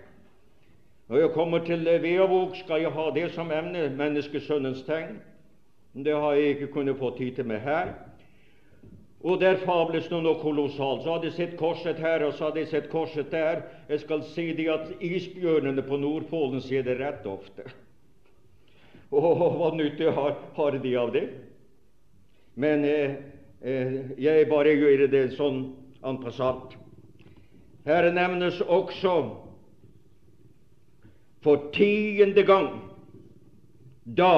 [1.09, 5.19] Når jeg kommer til Veavåg, skal jeg ha det som emne, menneskesønnens tegn.
[6.05, 7.95] Det har jeg ikke kunnet få tid til med her.
[9.21, 11.03] Og der fables det noe kolossalt.
[11.03, 13.63] Så hadde jeg sett korset her, og så hadde jeg sett korset der.
[13.89, 17.67] Jeg skal si de at isbjørnene på Nordpolen ser det rett ofte.
[19.19, 21.25] Og hva nytte har, har de av det?
[22.59, 23.17] Men eh,
[23.63, 25.63] eh, jeg bare gjør det sånn
[26.03, 26.75] en passant.
[27.87, 29.15] Her nevnes også
[31.45, 32.73] for tiende gang
[34.05, 34.35] da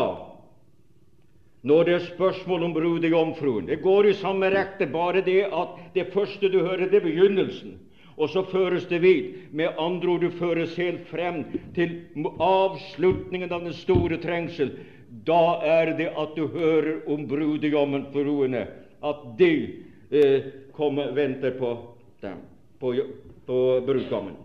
[1.63, 3.67] når det er spørsmål om brudejomfruen.
[3.69, 7.75] Det går i samme rekte, bare det at det første du hører, det er begynnelsen.
[8.17, 9.35] Og så føres det vid.
[9.53, 11.43] Med andre ord, du føres helt frem
[11.77, 12.01] til
[12.41, 14.73] avslutningen av den store trengsel.
[15.11, 18.67] Da er det at du hører om brudejomfruene,
[19.03, 19.53] at de
[20.11, 20.45] eh,
[20.77, 21.73] kommer, venter på
[22.23, 22.45] dem,
[22.79, 22.95] på,
[23.47, 24.37] på brudgommen.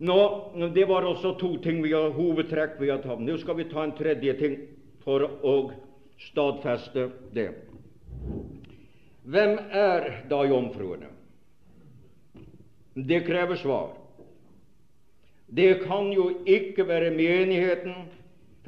[0.00, 0.18] Nå,
[0.74, 3.20] Det var også to ting vi har hovedtrekk vi har tatt.
[3.20, 4.54] Nå skal vi ta en tredje ting
[5.04, 5.56] for å
[6.30, 7.50] stadfeste det.
[9.28, 11.10] Hvem er da jomfruene?
[12.94, 13.92] Det krever svar.
[15.50, 18.08] Det kan jo ikke være menigheten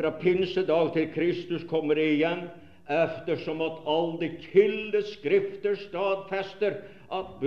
[0.03, 2.49] fra pinsedag til Kristus kommer igjen,
[2.91, 6.81] eftersom at alle kildeskrifter stadfester
[7.13, 7.45] at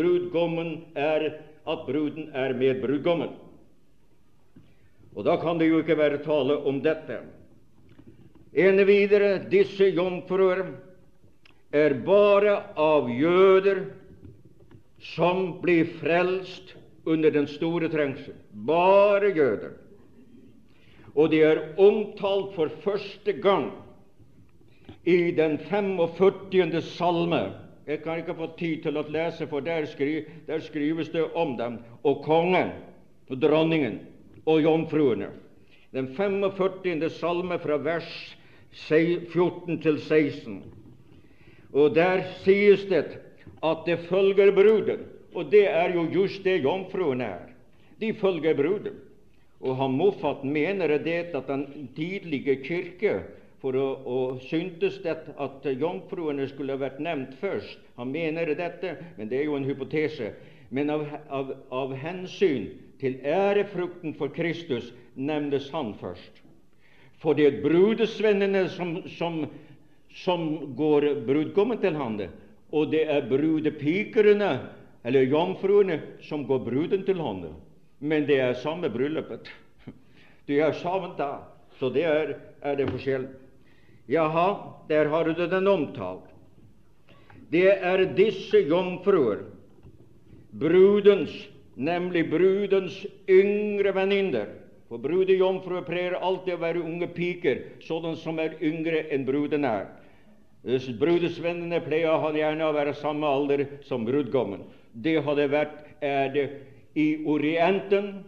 [0.96, 1.26] er
[1.66, 3.30] at bruden er med brudgommen.
[5.16, 7.20] Og Da kan det jo ikke være tale om dette.
[8.54, 10.66] Ene videre disse jomfruer
[11.74, 13.86] er bare av jøder
[15.00, 16.76] som blir frelst
[17.06, 18.34] under den store trengsel.
[18.54, 19.85] Bare jøder.
[21.16, 23.72] Og det er omtalt for første gang
[25.06, 26.82] i den 45.
[26.82, 27.44] salme.
[27.88, 31.54] Jeg kan ikke få tid til å lese, for der, skri, der skrives det om
[31.58, 32.74] dem, og kongen,
[33.30, 34.00] og dronningen
[34.46, 35.30] og jomfruene.
[35.94, 37.10] Den 45.
[37.10, 38.10] salme fra vers
[38.76, 40.64] 14 til 16.
[41.76, 43.20] Og der sies det
[43.64, 45.06] at det følger bruden.
[45.36, 47.52] Og det er jo just det jomfruen er.
[48.00, 48.98] De følger bruden.
[49.64, 53.20] Og han Moffat mener det at den tidlige kirke
[53.62, 57.80] for å, å syntes det at jomfruene skulle vært nevnt først.
[57.98, 60.34] Han mener dette, men det er jo en hypotese.
[60.70, 62.68] Men av, av, av hensyn
[63.02, 66.42] til ærefrukten for Kristus nevnes han først.
[67.24, 69.46] For det er brudesvennene som, som,
[70.14, 70.48] som
[70.78, 72.30] går brudgommen til hande,
[72.76, 74.52] og det er brudepikerne,
[75.06, 77.54] eller jomfruene, som går bruden til hande.
[78.06, 79.50] Men det er samme bryllupet.
[80.46, 81.40] De er samme da,
[81.80, 83.26] så det er, er det forskjell.
[84.12, 84.48] Jaha,
[84.90, 86.28] der har du den omtalt.
[87.50, 89.42] Det er disse jomfruer,
[90.54, 91.34] brudens,
[91.76, 93.00] nemlig brudens
[93.30, 94.54] yngre venninner,
[94.86, 99.90] for brudejomfruer pleier alltid å være unge piker, sånne som er yngre enn bruden er.
[100.66, 104.62] Brudesvennene pleier han gjerne å være samme alder som brudgommen.
[104.94, 106.46] Det hadde vært, er det
[106.96, 108.24] i Orienten,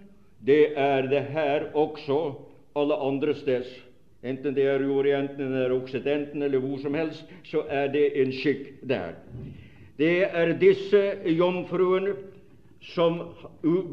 [0.46, 2.36] det er det her også,
[2.78, 3.68] alle andre steds.
[4.24, 8.34] Enten det er i Orienten eller Oksidenten eller hvor som helst, så er det en
[8.34, 9.16] skikk der.
[9.98, 12.14] Det er disse jomfruene
[12.94, 13.22] som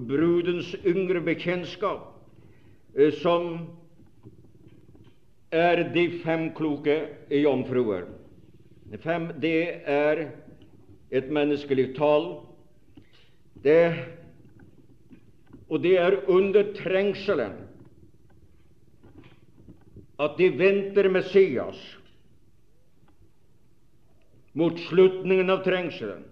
[0.09, 2.11] brudens yngre bekjentskap
[2.95, 3.59] Eh, som
[5.51, 6.95] er de fem kloke
[7.31, 8.07] jomfruer.
[9.03, 10.29] Fem, det er
[11.11, 12.29] et menneskelig tall.
[13.65, 13.95] Det,
[15.75, 17.57] og det er under trengselen
[20.23, 21.81] at de venter Messias
[24.55, 26.23] mot slutningen av trengselen.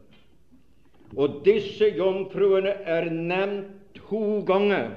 [1.19, 4.93] Og disse jomfruene er nevnt to ganger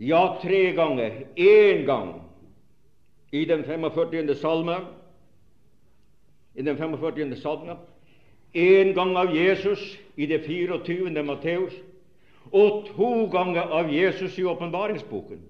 [0.00, 1.26] ja, tre ganger.
[1.36, 2.22] Én gang
[3.32, 4.34] i den 45.
[4.40, 4.80] salme,
[6.54, 7.36] i den 45.
[7.36, 7.76] salmen,
[8.52, 11.22] en gang av Jesus i det 24.
[11.22, 11.74] Matteus,
[12.52, 15.42] og to ganger av Jesus i åpenbaringsboken.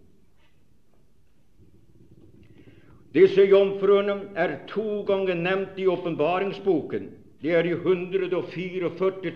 [3.16, 7.08] Disse jomfruene er to ganger nevnt i åpenbaringsboken.
[7.40, 8.90] Det er de 144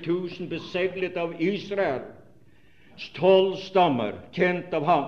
[0.06, 2.02] 000 beseglet av Israel.
[3.16, 5.06] Tolv stammer kjent av ham.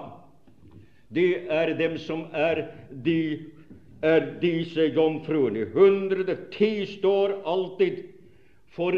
[1.13, 2.63] Det er dem som er,
[3.05, 3.51] de,
[4.01, 5.67] er disse jomfruene.
[5.75, 8.07] 110 står alltid
[8.73, 8.97] for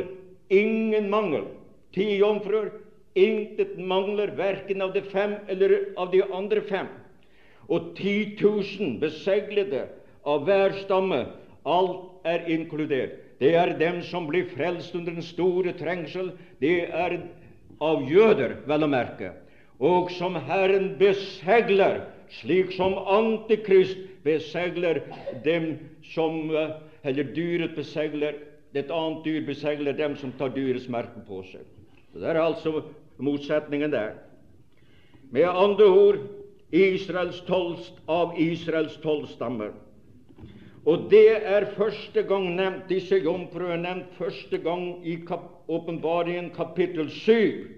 [0.60, 1.46] ingen mangel.
[1.94, 2.70] Ti jomfruer,
[3.14, 6.88] intet mangler, verken av de fem eller av de andre fem.
[7.68, 9.86] Og 10 000 beseglede
[10.26, 11.24] av hver stamme.
[11.64, 13.20] Alt er inkludert.
[13.40, 16.32] Det er dem som blir frelst under den store trengsel.
[16.60, 17.18] Det er
[17.82, 19.32] av jøder, vel å merke.
[19.82, 22.04] Og som Herren besegler,
[22.40, 25.02] slik som Antikrist besegler
[25.44, 25.74] dem
[26.14, 26.50] som
[27.04, 28.38] Eller dyret besegler
[28.82, 31.62] et annet dyr besegler dem som tar dyrets merke på seg.
[32.12, 32.82] Så Det er altså
[33.18, 34.14] motsetningen der.
[35.30, 36.18] Med andre ord
[36.74, 39.72] Israels tolvst av Israels tolv stammer.
[40.84, 45.50] Og det er første gang nevnt, disse jomfruer nevnt første gang i kap
[46.54, 47.70] kapittel 7,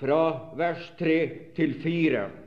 [0.00, 1.18] fra vers 3
[1.54, 2.43] til 4.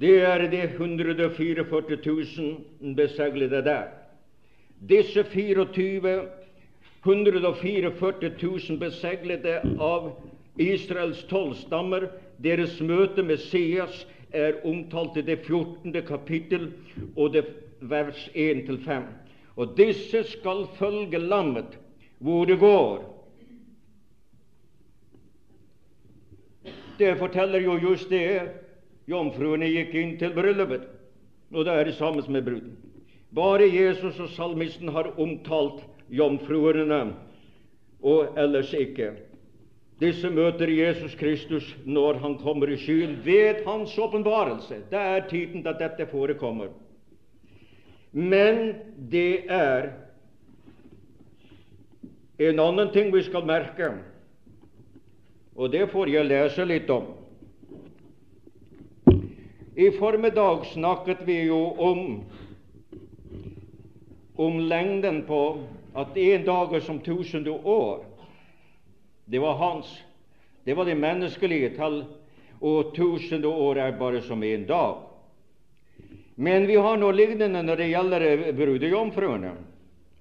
[0.00, 3.82] Det er de 144 000 beseglede der.
[4.88, 6.28] Disse 24
[7.06, 10.10] 144 000 beseglede av
[10.58, 12.08] Israels tolv stammer
[12.42, 15.92] deres møte med Seas, er omtalt i det 14.
[16.02, 16.72] kapittel
[17.16, 17.44] og det
[17.80, 19.04] vers 1-5.
[19.56, 21.78] Og disse skal følge lammet
[22.18, 23.04] hvor det går.
[26.98, 28.63] Det forteller jo just det
[29.10, 30.86] jomfruene gikk inn til bryllupet,
[31.52, 32.76] og det er det samme med bruden.
[33.34, 37.14] Bare Jesus og salmisten har omtalt jomfruene,
[38.02, 39.12] og ellers ikke.
[40.00, 44.82] Disse møter Jesus Kristus når han kommer i skyen, ved hans åpenbarelse.
[44.90, 46.68] Det er tiden da dette forekommer.
[48.12, 48.74] Men
[49.10, 49.90] det er
[52.38, 53.92] en annen ting vi skal merke,
[55.54, 57.23] og det får jeg lese litt om.
[59.76, 62.24] I formiddag snakket vi jo om
[64.36, 65.58] om lengden på
[65.94, 68.04] at én dag er som tusende år.
[69.24, 69.86] Det var hans.
[70.64, 72.04] Det var det menneskelige tall,
[72.60, 74.96] og tusende år er bare som én dag.
[76.34, 79.52] Men vi har noe lignende når det gjelder brudejomfruene,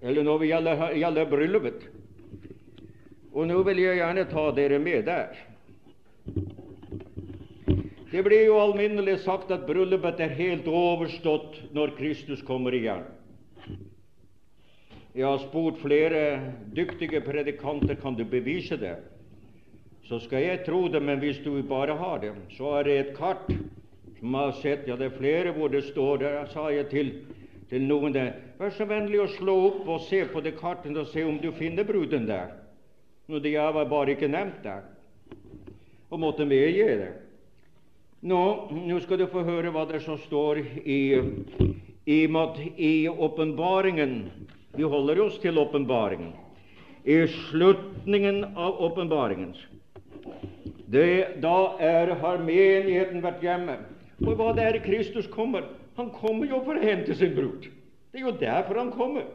[0.02, 1.88] eller når det gjelder, gjelder bryllupet.
[3.34, 5.38] Og nå vil jeg gjerne ta dere med der.
[8.14, 13.08] Det blir jo alminnelig sagt at bryllupet er helt overstått når Kristus kommer igjen.
[15.18, 16.20] Jeg har spurt flere
[16.78, 19.00] dyktige predikanter kan du bevise det.
[20.06, 23.12] Så skal jeg tro det, men hvis du bare har det, så er det et
[23.18, 23.50] kart
[24.20, 24.86] som har sett.
[24.86, 27.12] Ja, det er flere hvor det står Der sa jeg til,
[27.74, 31.10] til noen der Vær så vennlig å slå opp og se på det kartet og
[31.10, 32.54] se om du finner bruden der.
[33.26, 34.86] Nå, de var bare ikke nevnt der,
[36.14, 37.14] og måtte medgi det.
[38.24, 41.20] Nå, nå skal du få høre hva det som står i,
[43.12, 44.14] åpenbaringen
[44.78, 46.30] vi holder oss til åpenbaringen.
[47.04, 49.52] I slutningen av åpenbaringen
[50.88, 53.76] Da er, har menigheten vært hjemme.
[54.22, 55.68] For hva det er Kristus kommer?
[56.00, 57.68] Han kommer jo for å hente sin brud.
[58.14, 59.28] Det er jo derfor han kommer.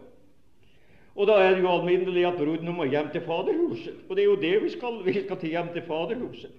[1.12, 4.00] Og da er det jo alminnelig at bruden må hjem til Faderhuset.
[4.08, 5.02] Og det er jo det vi skal.
[5.04, 6.56] Vi skal til hjem til Faderhuset.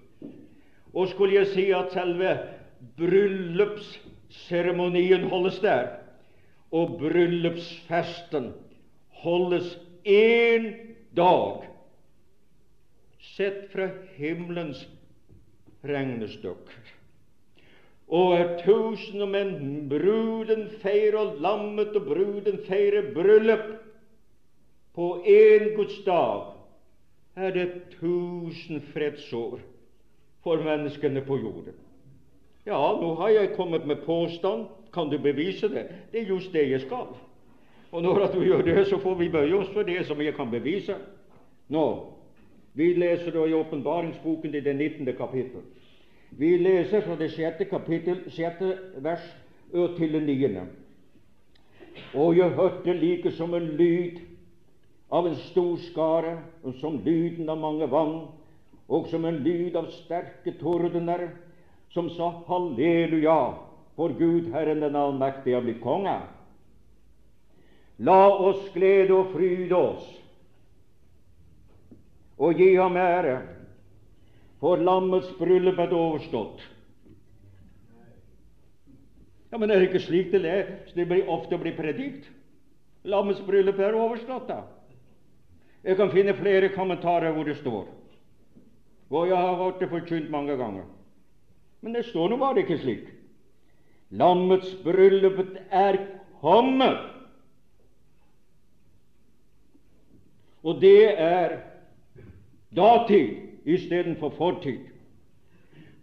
[0.94, 2.38] Og skulle jeg si at selve
[2.98, 5.88] bryllupsseremonien holdes der,
[6.72, 8.54] og bryllupsfesten
[9.24, 10.74] holdes én
[11.18, 11.64] dag,
[13.36, 13.88] sett fra
[14.18, 14.90] himmelens
[15.84, 16.96] regnestykker.
[18.10, 23.68] Og er tusen menn bruden feirer lammet, og bruden feirer bryllup.
[24.96, 26.44] På én Guds dag
[27.38, 29.60] er det tusen fredsår
[30.44, 31.74] for menneskene på jorden.
[32.66, 34.68] Ja, nå har jeg kommet med påstand.
[34.94, 35.88] Kan du bevise det?
[36.12, 37.12] Det er just det jeg skal.
[37.92, 40.52] Og når du gjør det, så får vi bøye oss for det som jeg kan
[40.52, 40.96] bevise.
[41.70, 41.86] Nå,
[42.74, 45.16] Vi leser da i åpenbaringsboken i det 19.
[45.18, 45.62] kapittel.
[46.32, 49.26] Vi leser fra det sjette kapittel, sjette vers
[49.98, 50.62] til det 9.
[52.14, 54.22] Og jeg hørte like som en lyd
[55.12, 56.38] av en stor skare,
[56.80, 58.28] som lyden av mange vann,
[58.90, 61.30] og som en lyd av sterke tordener,
[61.94, 63.40] som sa halleluja,
[63.96, 66.16] for Gud Herren den allmektige har blitt konge.
[68.00, 70.08] La oss glede og fryde oss
[72.40, 73.42] og gi ham ære,
[74.64, 76.62] for lammets bryllup er overstått.
[79.52, 80.68] Ja, Men er det ikke slik det er?
[80.96, 82.30] Det blir ofte blir predikt.
[83.04, 84.62] Lammets bryllup er overstått, da.
[85.84, 87.88] Jeg kan finne flere kommentarer hvor det står.
[89.10, 90.84] Og jeg har hørt det forkynt mange ganger.
[91.82, 93.08] Men det står nå bare ikke slik.
[94.10, 95.40] Lammets bryllup
[95.72, 95.98] er
[96.42, 97.00] kommet.
[100.64, 101.60] Og det er
[102.76, 103.36] datid
[103.66, 104.86] istedenfor fortid.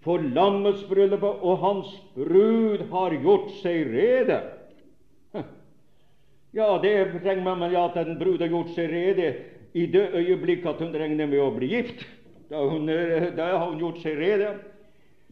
[0.07, 4.41] For lammets bryllup og hans brud har gjort seg rede.
[6.57, 9.33] Ja, det trenger man med at en brud har gjort seg rede
[9.77, 12.07] i det øyeblikk at hun regner med å bli gift.
[12.51, 12.87] Da, hun,
[13.37, 14.55] da har hun gjort seg rede.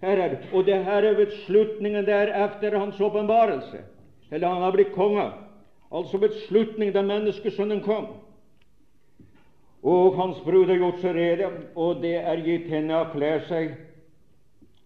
[0.03, 0.37] Her er.
[0.53, 3.85] Og det her er ved slutningen der efter hans åpenbarelse.
[4.31, 5.31] Eller han har blitt konge.
[5.95, 8.07] Altså ved slutningen da menneskesønnen kom.
[9.85, 13.75] Og hans brud har gjort seg rede, og det er gitt henne å kle seg.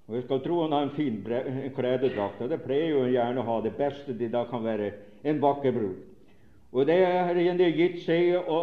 [0.09, 1.21] Og Jeg skal tro hun har en fin
[1.77, 4.91] klededrakt, det pleier jo gjerne å ha det beste det da kan være
[5.23, 6.01] en vakker brud.
[6.73, 8.59] Og det er henne gitt seg å,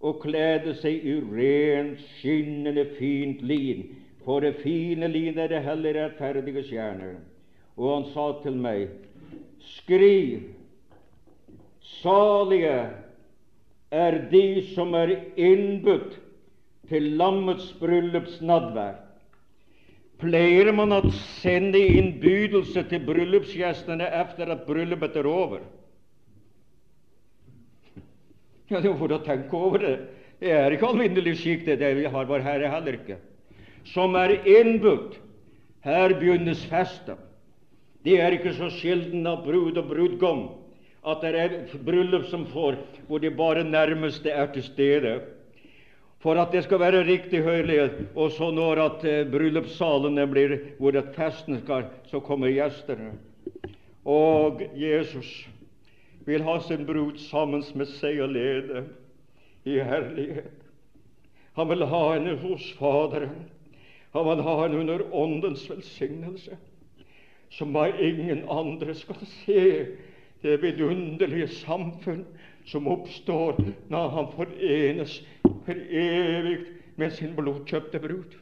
[0.00, 3.84] å kledde seg i rent, skinnende, fint lin,
[4.24, 7.18] for det fine lin er det heller rettferdige stjerner.
[7.76, 8.88] Og han sa til meg,
[9.76, 10.48] skriv,
[12.00, 12.74] salige
[13.90, 16.16] er de som er innbudt
[16.90, 18.98] til lammets bryllupsnadvær.
[20.20, 21.00] Pleier man å
[21.40, 25.62] sende innbydelse til bryllupsgjestene etter at bryllupet er over?
[28.70, 29.96] Ja, Det for å tenke over det.
[30.40, 33.18] Det er ikke alminnelig skikk, det, det vi har vår Herre heller ikke
[33.84, 35.18] som er innbudt.
[35.80, 37.18] Her begynnes festen.
[38.04, 40.42] Det er ikke så sjelden av brud og brudgom
[41.00, 41.54] at det er
[41.84, 42.76] bryllup som får
[43.08, 45.14] hvor de bare nærmeste er til stede.
[46.20, 50.96] For at det skal være riktig høylighet, og så når at eh, bryllupssalene blir hvor
[51.00, 53.14] at festen skal, så kommer gjestene.
[54.04, 55.48] Og Jesus
[56.26, 58.84] vil ha sin brud sammen med seg og lede
[59.64, 60.56] i herlighet.
[61.58, 63.48] Han vil ha henne hos Faderen.
[64.14, 66.58] Han vil ha henne under Åndens velsignelse,
[67.50, 69.64] som av ingen andre skal se
[70.42, 72.24] det vidunderlige samfunn
[72.66, 73.58] som oppstår
[73.90, 75.18] når han forenes
[75.66, 76.56] for evig
[77.00, 78.36] med sin blodkjøpte brud.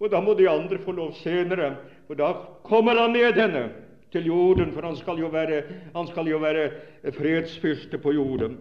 [0.00, 2.32] Og da må de andre få lov senere, for da
[2.66, 3.68] kommer han ned henne
[4.14, 5.62] til jorden, for han skal jo være,
[5.94, 6.70] han skal jo være
[7.18, 8.58] fredsfyrste på jorden.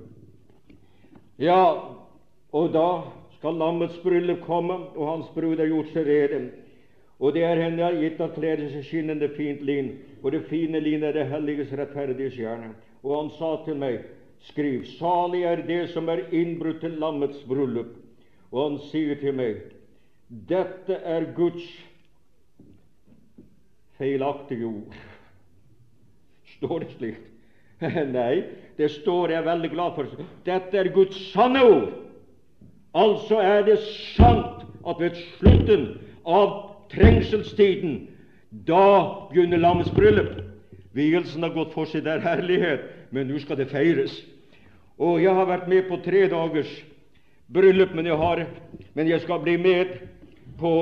[1.39, 1.61] Ja,
[2.53, 2.87] og da
[3.37, 6.41] skal lammets bryllup komme, og hans brud har gjort seg rede.
[7.19, 9.93] Og det er henne gitt å kle seg skinnende fint lin,
[10.23, 12.73] og det fine lin er det helliges rettferdige stjerne.
[13.03, 14.01] Og han sa til meg,
[14.49, 17.93] skriv, salig er det som er innbrutt til lammets bryllup.
[18.51, 19.63] Og han sier til meg,
[20.49, 21.65] dette er Guds
[23.97, 25.01] feilaktige ord.
[26.63, 27.15] Står det slik?
[28.13, 28.43] Nei,
[28.77, 30.27] det står jeg veldig glad for.
[30.47, 31.89] Dette er Guds sanne ord.
[32.95, 33.81] Altså er det
[34.15, 35.83] sant at ved slutten
[36.23, 36.53] av
[36.93, 37.97] trengselstiden,
[38.63, 40.39] da begynner lammets bryllup.
[40.95, 44.15] Vielsen har gått for seg der herlighet, men nå skal det feires.
[45.01, 46.71] Og jeg har vært med på tre dagers
[47.51, 48.45] bryllup, men jeg, har,
[48.95, 49.97] men jeg skal bli med
[50.61, 50.75] på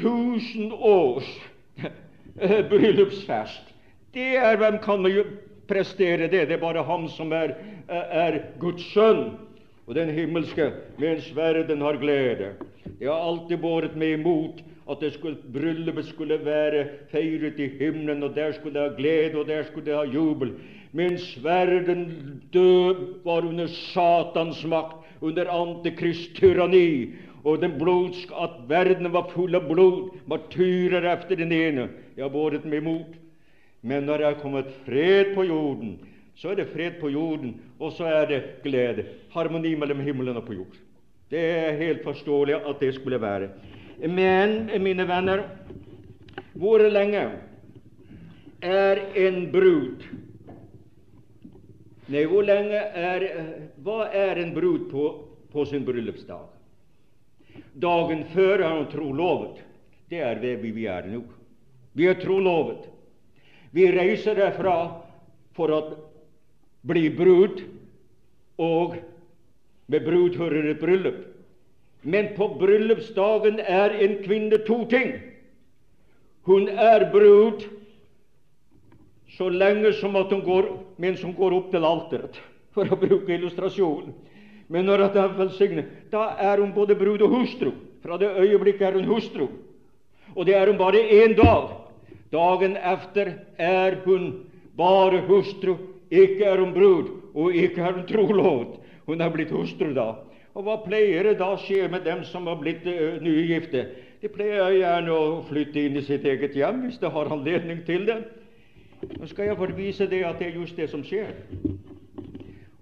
[0.00, 1.28] tusen års
[2.70, 3.74] bryllupsfest.
[4.14, 5.06] Det er Hvem kan
[5.68, 6.48] prestere det?
[6.48, 7.54] Det er bare ham som er,
[7.88, 9.36] er Guds sønn
[9.86, 12.54] og den himmelske, mens verden har glede.
[13.00, 18.22] Jeg har alltid båret meg imot at det skulle, bryllupet skulle være feiret i himmelen,
[18.22, 20.52] og der skulle det ha glede, og der skulle det ha jubel.
[20.92, 27.14] Mens verden død var under Satans makt, under Antikrist tyranni,
[27.44, 31.88] og den blodsk, at verden var full av blod, martyrer efter den ene.
[32.16, 33.14] Jeg har båret meg imot.
[33.84, 35.98] Men når det er kommet fred på jorden,
[36.34, 39.04] så er det fred på jorden, og så er det glede.
[39.34, 40.78] Harmoni mellom himmelen og på jord.
[41.30, 43.50] Det er helt forståelig at det skulle være.
[44.00, 45.44] Men, mine venner,
[46.54, 47.22] hvor lenge
[48.62, 50.04] er en brud
[52.12, 53.24] Nei, hvor lenge er
[53.80, 55.04] Hva er en brud på,
[55.52, 56.50] på sin bryllupsdag?
[57.80, 59.62] Dagen før er hun trolovet.
[60.10, 61.22] Det er det vi er nå.
[61.94, 62.88] Vi er trolovet.
[63.74, 64.76] Vi reiser derfra
[65.54, 65.80] for å
[66.86, 67.62] bli brud,
[68.58, 68.98] og
[69.90, 71.22] med brud hører et bryllup.
[72.04, 75.14] Men på bryllupsdagen er en kvinne to ting.
[76.44, 77.64] Hun er brud
[79.34, 80.68] så lenge som at hun går,
[81.00, 82.36] mens hun går opp til alteret,
[82.76, 84.12] for å bruke illustrasjonen.
[84.68, 87.72] Men når det er velsignet, da er hun både brud og hustru.
[88.04, 89.48] Fra det øyeblikket er hun hustru.
[90.34, 91.83] Og det er hun bare én dag.
[92.34, 94.32] Dagen efter er hun
[94.76, 95.76] bare hustru.
[96.10, 98.78] Ikke er hun brud, og ikke er hun trolovet.
[99.06, 100.14] Hun er blitt hustru da.
[100.54, 103.86] Og hva pleier det da skje med dem som har blitt uh, nygifte?
[104.22, 108.06] De pleier gjerne å flytte inn i sitt eget hjem hvis de har anledning til
[108.08, 108.20] det.
[109.18, 111.34] Nå skal jeg forvise det at det er just det som skjer.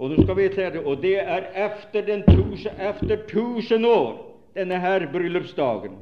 [0.03, 4.17] Og det, og det er efter, den tusen, efter tusen år,
[4.55, 5.95] denne her bryllupsdagen.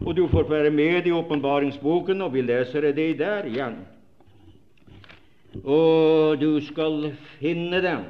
[0.00, 3.78] Og du får være med i åpenbaringsboken, og vi leser det der igjen.
[5.64, 8.04] Og du skal finne dem.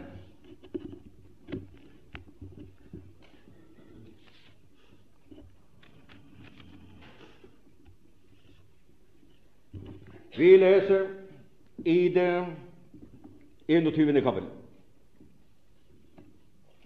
[10.37, 11.07] Vi leser
[11.85, 12.47] i det
[13.69, 14.21] 21.
[14.23, 14.49] kapittel.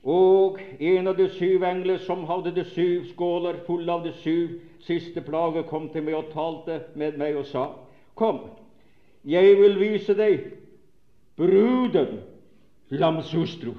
[0.05, 4.59] Og en av de syv engler som hadde de syv skåler fulle av de syv
[4.89, 7.69] siste plage, kom til meg og talte med meg og sa:"
[8.19, 8.41] Kom,
[9.25, 10.41] jeg vil vise deg
[11.39, 12.21] bruden,
[12.91, 13.77] lamshustru.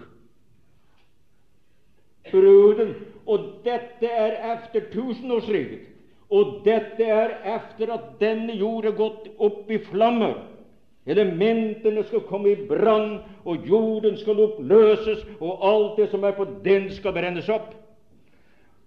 [2.31, 2.93] Bruden.
[3.27, 5.87] Og dette er efter tusenårsriket.
[6.29, 10.37] Og dette er efter at denne jord er gått opp i flammer.
[11.09, 16.45] Elementene skal komme i brann, og jorden skal oppløses, og alt det som er på
[16.63, 17.73] den, skal brennes opp.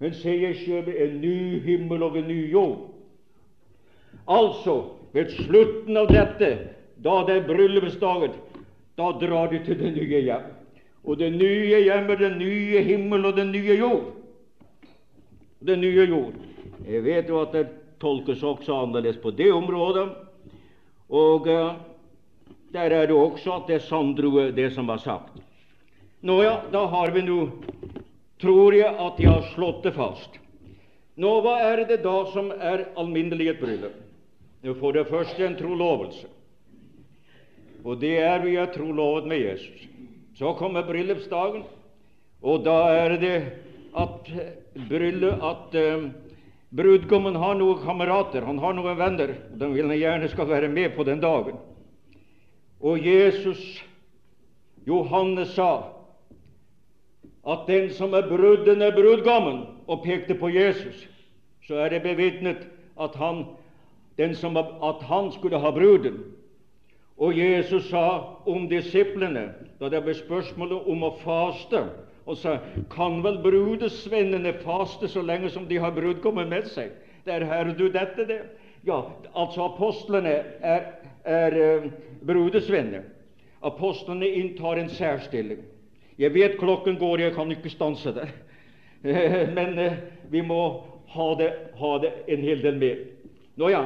[0.02, 2.88] Men se, jeg kjøper en ny himmel og en ny jord.
[4.26, 4.74] Altså,
[5.14, 6.48] ved slutten av dette,
[7.04, 8.34] da det er bryllupsdagen,
[8.98, 10.50] da drar de til det nye hjem.
[11.06, 14.10] Og det nye hjem er den nye himmel og den nye jord.
[15.62, 16.34] Den nye jord.
[16.82, 17.66] Jeg vet jo at det
[18.02, 20.08] tolkes også annerledes på det området.
[21.14, 21.74] Og uh,
[22.74, 25.38] der er det også at det er sandroe, det som var sagt.
[26.22, 27.44] Nå ja, da har vi nå
[28.42, 30.38] Tror jeg at jeg har slått det fast.
[31.14, 33.98] Nå, hva er det da som er alminnelig et bryllup?
[34.80, 36.26] For det første en trolovelse.
[37.82, 39.86] Og det er vi er trolovet med Jesus.
[40.38, 41.64] Så kommer bryllupsdagen,
[42.42, 43.36] og da er det
[43.98, 44.30] at,
[44.88, 46.06] bryllup, at uh,
[46.74, 49.34] brudgommen har noen kamerater, han har noen venner.
[49.52, 51.58] og De vil han gjerne skal være med på den dagen.
[52.82, 53.60] Og Jesus,
[54.86, 55.91] Johannes, sa
[57.48, 61.08] at den som er bruden, er brudgommen, og pekte på Jesus,
[61.66, 62.68] så er det bevitnet
[63.00, 63.44] at han,
[64.34, 66.20] som, at han skulle ha bruden.
[67.18, 71.84] Og Jesus sa om disiplene, da det ble spørsmålet om å faste,
[72.26, 72.58] og sa
[72.90, 76.94] kan vel brudesvennene faste så lenge som de har brudgommen med seg?
[77.26, 78.40] Der hører du dette, det.
[78.86, 79.02] Ja,
[79.34, 80.30] altså apostlene
[80.62, 80.86] er
[81.24, 81.90] er eh,
[82.26, 83.02] brudesvenner.
[83.62, 85.62] Apostlene inntar en særstilling.
[86.22, 88.28] Jeg vet klokken går, jeg kan ikke stanse det.
[89.56, 89.98] Men eh,
[90.30, 90.62] vi må
[91.12, 91.50] ha det,
[91.80, 93.00] ha det en hel del med.
[93.58, 93.82] Nå ja,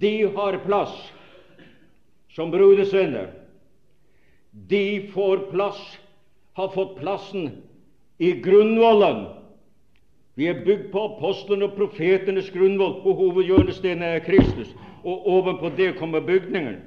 [0.00, 0.94] de har plass
[2.34, 3.28] som brudesvenner.
[4.50, 5.80] De får plass,
[6.54, 7.50] har fått plassen
[8.18, 9.26] i grunnvollen.
[10.34, 14.72] Vi er bygd på apostlene og profetenes grunnvoll, på hovedhjørnestenen er Kristus
[15.04, 16.80] og ovenpå det kommer bygningen.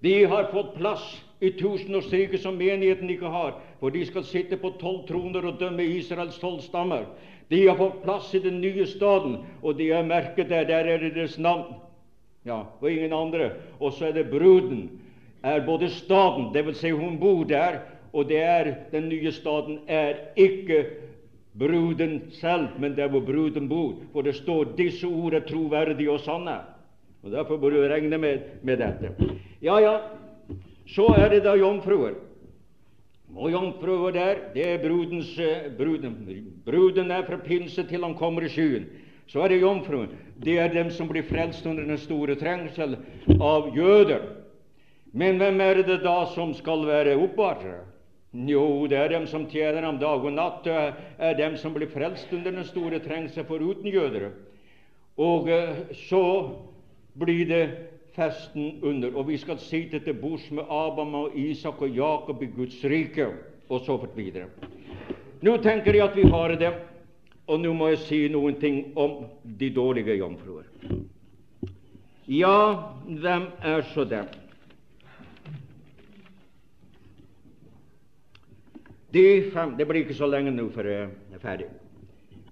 [0.00, 1.04] De har fått plass
[1.42, 5.82] i tusenårsriket som menigheten ikke har, for de skal sitte på tolv troner og dømme
[5.82, 7.08] Israels tolv stammer.
[7.50, 10.68] De har fått plass i den nye staden, og de er merket der.
[10.70, 11.74] Der er det deres navn.
[12.46, 13.50] Ja, og ingen andre.
[13.80, 14.86] Og så er det bruden.
[15.42, 16.78] Er både staden, dvs.
[16.78, 17.82] Si hun bor der,
[18.12, 20.84] og det er den nye staden er ikke
[21.58, 23.94] bruden selv, men der hvor bruden bor.
[24.12, 26.62] For det står 'disse ord er troverdige og sanne'.
[27.22, 29.10] Og Derfor bør du regne med, med dette.
[29.62, 29.98] Ja, ja,
[30.92, 32.18] så er det da jomfruer.
[33.32, 36.16] Og jomfruer der, det er brudens, eh, bruden.
[36.66, 38.86] Bruden er fra pinse til han kommer i skyen.
[39.26, 40.10] Så er det jomfruen.
[40.44, 42.98] Det er dem som blir frelst under den store trengsel
[43.40, 44.20] av jøder.
[45.12, 47.84] Men hvem er det da som skal være oppvartere?
[48.32, 50.64] Jo, det er dem som tjener ham dag og natt.
[50.64, 54.30] Det er dem som blir frelst under den store trengsel foruten jøder.
[55.16, 56.24] Og eh, så
[57.16, 57.64] blir det
[58.16, 62.50] festen under, og vi skal sitte til bords med Abraham og Isak og Jakob i
[62.52, 63.28] Guds rike,
[63.68, 64.50] og så fort videre.
[65.42, 66.72] Nå tenker jeg at vi har det,
[67.48, 70.68] og nå må jeg si noen ting om de dårlige jomfruer.
[72.30, 74.28] Ja, hvem er så dem?
[79.12, 81.66] De fem Det blir ikke så lenge nå før jeg er ferdig.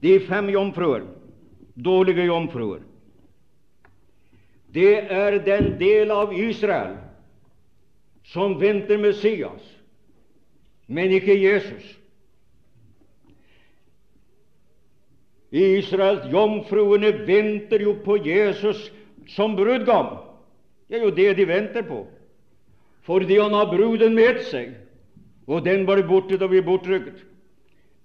[0.03, 1.07] De fem jomfruer,
[1.77, 2.83] dårlige jomfruer,
[4.75, 6.99] det er den del av Israel
[8.31, 9.63] som venter Messias,
[10.87, 11.97] men ikke Jesus.
[15.51, 18.91] Israels jomfruene venter jo på Jesus
[19.35, 20.13] som brudgom.
[20.87, 22.05] Det er jo det de venter på,
[23.07, 24.77] fordi han har bruden med seg,
[25.51, 27.27] og den var borte da vi bortrykket.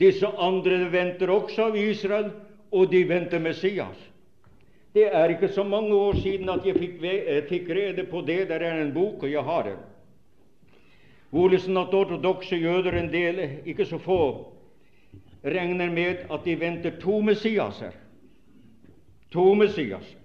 [0.01, 2.31] Disse andre venter også av Israel,
[2.73, 3.97] og de venter Messias.
[4.95, 7.01] Det er ikke så mange år siden at jeg fikk,
[7.49, 8.47] fikk rede på det.
[8.47, 9.81] Der er en bok, og jeg har den.
[11.29, 14.53] Hvordan at ortodokse jøder, en del, ikke så få,
[15.43, 17.91] regner med at de venter to Messiaser.
[19.31, 20.15] To Messias.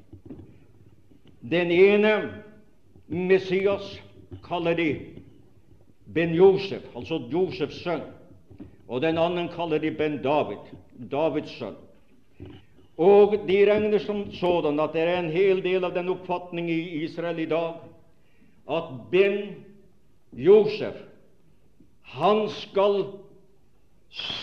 [1.51, 2.15] Den ene
[3.09, 4.03] Messias
[4.47, 4.97] kaller de
[6.15, 8.07] Ben Josef, altså Josefs sønn.
[8.89, 10.63] Og den andre kaller de Ben David,
[11.11, 11.90] Davids sønn.
[13.01, 17.05] Og de regner som sådan at det er en hel del av den oppfatning i
[17.05, 17.81] Israel i dag
[18.71, 19.39] at Ben
[20.37, 20.99] Josef
[22.11, 23.05] han skal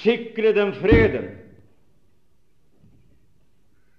[0.02, 1.28] sikre dem freden.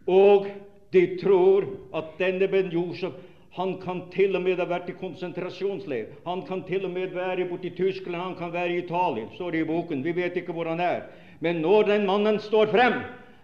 [0.09, 0.49] Og
[0.93, 3.13] de tror at denne Ben Josef
[3.59, 6.13] han kan til og med ha vært i konsentrasjonsleir.
[6.27, 9.51] Han kan til og med være borte i Tyskland, han kan være i Italia, står
[9.51, 10.05] det i boken.
[10.05, 11.09] Vi vet ikke hvor han er.
[11.41, 13.01] Men når den mannen står frem,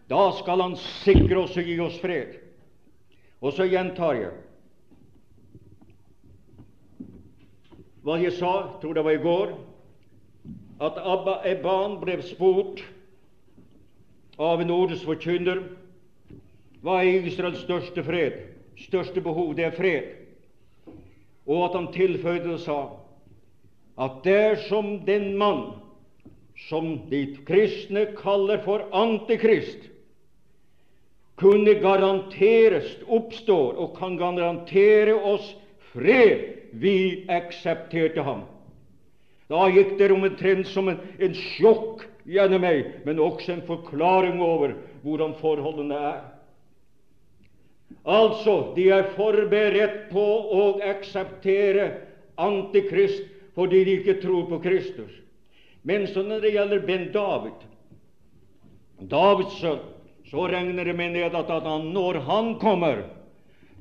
[0.08, 0.74] da skal han
[1.04, 2.34] sikre oss og gi oss fred.
[3.40, 4.34] Og så gjentar jeg
[8.04, 8.50] hva jeg sa,
[8.82, 9.54] tror det var i går,
[10.84, 12.82] at Abba Eban ble spurt
[14.36, 15.62] av en ordets forkynner
[16.84, 18.36] hva er Israels største fred?
[18.76, 20.10] Største behov, det er fred.
[21.48, 22.78] Og at han tilføyde og sa
[24.04, 25.78] at dersom den mann
[26.66, 29.93] som de kristne kaller for antikrist,
[31.40, 35.54] kunne garanteres oppstår og kan garantere oss
[35.92, 38.44] fred, vi aksepterte ham.
[39.50, 44.76] Da gikk det omtrent som en, en sjokk gjennom meg, men også en forklaring over
[45.04, 46.22] hvordan forholdene er.
[48.04, 51.92] Altså, de er forberedt på å akseptere
[52.40, 55.12] Antikrist fordi de ikke tror på Kristus.
[55.86, 57.60] Men så når det gjelder Ben David,
[58.98, 59.84] Davids sønn,
[60.30, 63.04] så regner det med at han, når han kommer,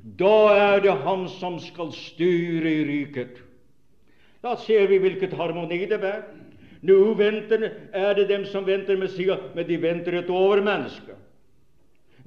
[0.04, 3.40] da er det han som skal styre i riket.
[4.44, 6.24] Da ser vi hvilket harmoni det er.
[6.84, 11.16] Nå venter, er det dem som venter Messias, men de venter et overmenneske.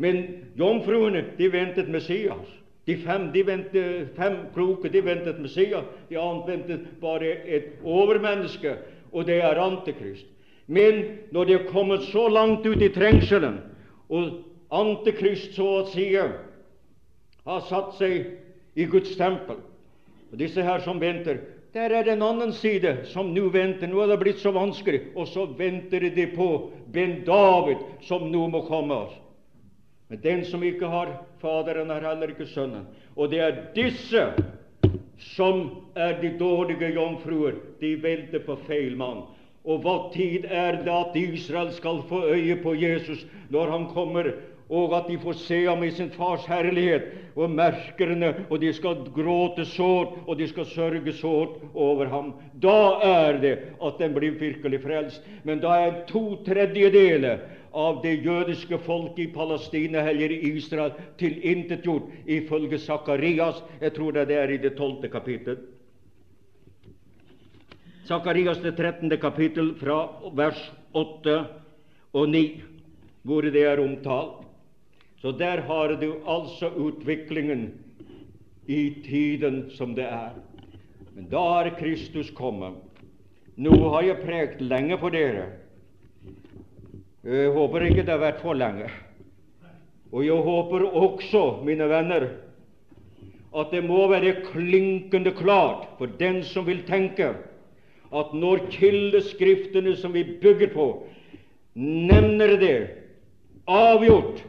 [0.01, 0.24] Men
[0.57, 2.49] jomfruene de ventet Messias.
[2.88, 5.86] De fem, de ventet, fem kloke de ventet Messias.
[6.09, 8.78] De annet ventet bare et overmenneske,
[9.11, 10.26] og det er Antikrist.
[10.68, 13.59] Men når de er kommet så langt ut i trengselen,
[14.10, 14.43] og
[14.78, 18.26] Antikrist så å si har satt seg
[18.76, 19.62] i Guds tempel
[20.28, 21.39] og Disse her som venter,
[21.74, 23.88] der er det en annen side som nå venter.
[23.88, 26.47] Nå er det blitt så vanskelig, og så venter de på
[26.91, 28.97] Ben David, som nå må komme.
[30.10, 32.88] Men den som ikke har Faderen, har heller ikke Sønnen.
[33.16, 34.24] Og det er disse
[35.36, 37.60] som er de dårlige jomfruer.
[37.80, 39.26] De venter på feil mann.
[39.68, 44.32] Og hva tid er det at Israel skal få øye på Jesus når han kommer
[44.70, 49.05] og at de får se ham i sin fars herlighet og merkerne, og de skal
[49.15, 52.34] gråte sårt, og de skal sørge sårt over ham.
[52.61, 53.53] Da er det
[53.84, 55.24] at den blir virkelig frelst.
[55.43, 57.45] Men da er to tredjedeler
[57.78, 63.63] av det jødiske folket i Palestina eller i Israel tilintetgjort, ifølge Sakarias.
[63.82, 65.61] Jeg tror det er i det tolvte kapittel.
[68.08, 69.97] Sakarias det trettende kapittel fra
[70.32, 70.60] vers
[70.95, 71.34] 8
[72.16, 72.43] og 9,
[73.28, 74.45] hvor det er omtalt.
[75.20, 77.74] Så der har du altså utviklingen
[78.68, 80.38] i tiden som det er.
[81.16, 82.78] Men da er Kristus kommet.
[83.58, 85.49] Nå har jeg prekt lenge på dere.
[87.28, 88.88] Jeg håper ikke det har vært for lenge.
[90.14, 92.30] Og jeg håper også, mine venner,
[93.58, 97.34] at det må være klinkende klart for den som vil tenke,
[98.12, 100.88] at når kildeskriftene som vi bygger på,
[101.76, 102.78] nevner det
[103.68, 104.43] avgjort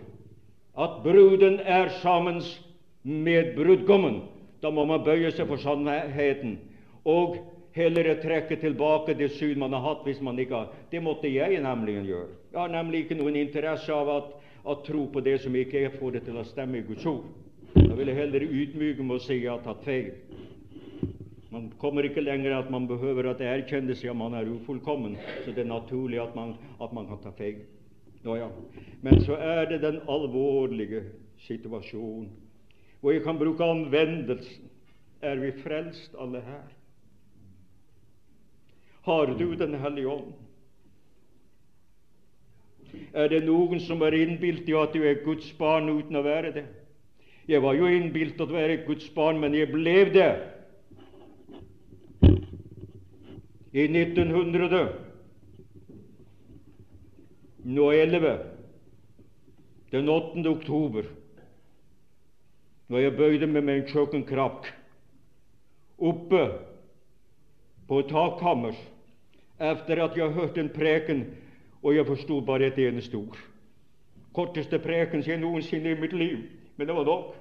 [0.79, 2.43] at bruden er sammen
[3.03, 4.23] med brudgommen.
[4.63, 6.59] Da må man bøye seg for sannheten
[7.07, 7.39] og
[7.77, 11.61] heller trekke tilbake det syn man har hatt hvis man ikke har Det måtte jeg
[11.63, 12.31] nemlig gjøre.
[12.53, 14.33] Jeg har nemlig ikke noen interesse av at,
[14.67, 17.27] at tro på det som ikke jeg får det til å stemme i Guds ord.
[17.75, 20.11] Jeg ville heller ydmyke meg og si at jeg har tatt feil.
[21.51, 25.53] Man kommer ikke lenger at man behøver at erkjenne seg at man er ufullkommen, så
[25.57, 27.63] det er naturlig at man, at man kan ta feil.
[28.25, 28.49] Nå ja.
[29.03, 31.05] Men så er det den alvorlige
[31.47, 32.29] situasjonen.
[33.03, 34.65] og jeg kan bruke anvendelsen.
[35.23, 36.67] Er vi frelst, alle her?
[39.03, 40.33] Har du Den hellige ånd?
[43.15, 46.53] Er det noen som er innbilt i at du er Guds barn uten å være
[46.53, 46.65] det?
[47.49, 50.58] Jeg var jo innbilt å være Guds barn, men jeg ble det
[53.79, 54.89] i 1911,
[59.93, 60.49] den 8.
[60.51, 61.05] oktober,
[62.89, 64.67] når jeg bøyde meg med en kjøkkenkrakk
[66.11, 66.43] oppe
[67.89, 68.75] på takkammer
[69.63, 71.25] etter at jeg hørte en preken,
[71.83, 73.39] og jeg forsto bare et eneste ord.
[74.35, 76.39] Korteste preken jeg noensinne i mitt liv,
[76.77, 77.35] men det var nok.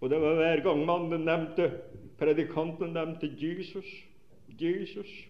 [0.00, 1.72] Og det var hver gang mannen nevnte,
[2.18, 3.88] predikanten nevnte Jesus.
[4.60, 5.27] Jesus.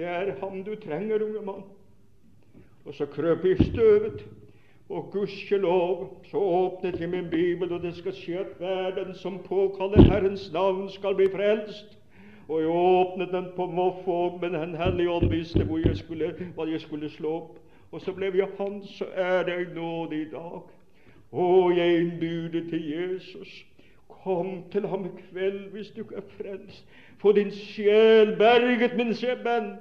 [0.00, 1.62] Det er ham du trenger, unge mann.
[2.84, 4.24] Og så krøp jeg i støvet,
[4.88, 10.02] og gudskjelov, så åpnet jeg min bibel, og det skal skje at verden som påkaller
[10.02, 11.98] Herrens navn, skal bli frelst.
[12.48, 16.64] Og jeg åpnet den på moffo, men Den hellige ånd visste hvor jeg skulle, hva
[16.70, 17.60] jeg skulle slå opp.
[17.92, 20.64] Og så ble jeg hans, så er det nåde i dag.
[21.32, 23.52] Å, jeg innbyder til Jesus.
[24.08, 26.88] Kom til ham i kveld hvis du er frelst.
[27.20, 29.12] Få din sjel berget, min
[29.44, 29.74] venn.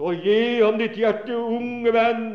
[0.00, 2.28] Så gi ham ditt hjerte, unge venn,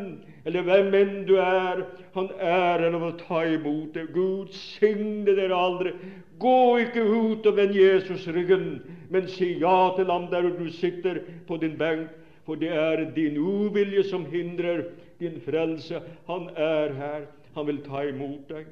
[0.46, 1.80] eller hvem enn du er.
[2.14, 4.04] Han er av å ta imot det.
[4.14, 5.90] Gud signe dere aldri.
[6.38, 8.68] Gå ikke ut og vend Jesus ryggen,
[9.10, 12.14] men si ja til ham der du sitter på din benk,
[12.46, 14.84] for det er din uvilje som hindrer
[15.18, 16.04] din frelse.
[16.30, 17.26] Han er her.
[17.58, 18.70] Han vil ta imot deg.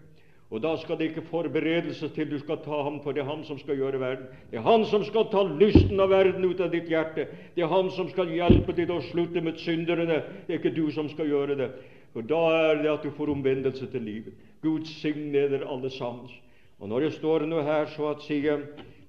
[0.55, 3.41] Og da skal det ikke forberedelses til du skal ta ham, for det er han
[3.43, 4.29] som skal gjøre verden.
[4.53, 7.25] Det er han som skal ta lysten av verden ut av ditt hjerte.
[7.57, 10.21] Det er han som skal hjelpe til å slutte med synderne.
[10.47, 11.69] Det er ikke du som skal gjøre det.
[12.15, 14.39] For da er det at du får omvendelse til livet.
[14.63, 16.31] Gud signe dere alle sammen.
[16.79, 18.55] Og når jeg står nå her, så, sige,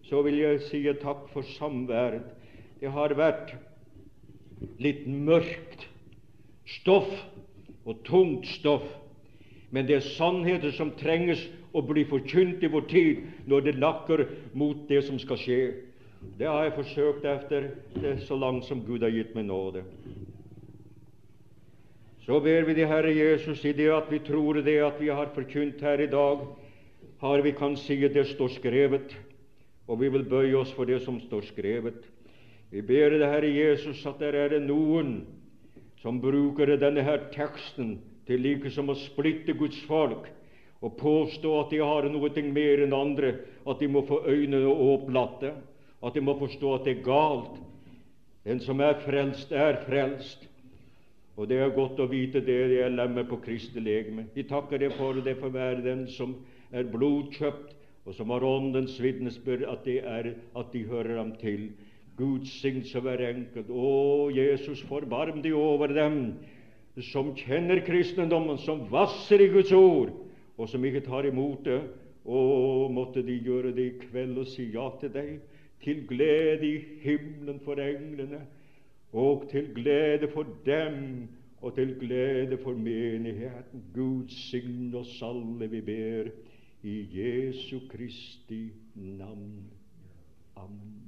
[0.10, 2.26] så vil jeg si takk for samværet.
[2.82, 3.54] Det har vært
[4.82, 5.86] litt mørkt
[6.82, 7.14] stoff
[7.86, 9.05] og tungt stoff
[9.76, 11.42] men det er sannheter som trenges
[11.76, 14.22] å bli forkynt i vår tid når det lakker
[14.56, 15.58] mot det som skal skje.
[16.40, 17.68] Det har jeg forsøkt etter
[18.00, 19.84] det så langt som Gud har gitt meg nåde.
[22.24, 25.36] Så ber vi det Herre Jesus i det at vi tror det at vi har
[25.36, 26.48] forkynt her i dag,
[27.22, 29.12] har vi kan si at det står skrevet,
[29.92, 32.00] og vi vil bøye oss for det som står skrevet.
[32.72, 35.20] Vi ber det Herre Jesus at der er det noen
[36.02, 40.28] som bruker denne her teksten til like som å splitte Guds folk
[40.86, 43.32] og påstå at de har noe mer enn andre,
[43.66, 45.54] at de må få øynene åplatte,
[46.04, 47.56] at de må forstå at det er galt.
[48.46, 50.46] Den som er frelst, er frelst.
[51.36, 54.28] Og det er godt å vite det, det er lemmet på Kristi legeme.
[54.36, 56.36] Vi takker det for det for hver den som
[56.72, 57.74] er blodkjøpt,
[58.06, 61.72] og som har Åndens vitnesbyrd, at, at de hører ham til.
[62.16, 63.72] Gud signs over enkelt.
[63.74, 66.36] Å, Jesus, forbarm deg over dem
[67.04, 70.14] som kjenner kristendommen, som vasser i Guds ord,
[70.56, 71.82] og som ikke tar imot det.
[72.26, 72.38] Å,
[72.90, 75.34] måtte de gjøre det i kveld og si ja til deg,
[75.84, 78.40] til glede i himmelen for englene,
[79.14, 81.28] og til glede for dem,
[81.62, 83.84] og til glede for menigheten.
[83.94, 86.32] Gud signe oss alle, vi ber,
[86.86, 89.64] i Jesu Kristi navn.
[90.56, 91.02] Amen.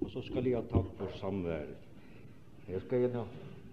[0.00, 1.84] Og så skal jeg ha takk for samværet.
[2.68, 3.26] Jeg skal gjerne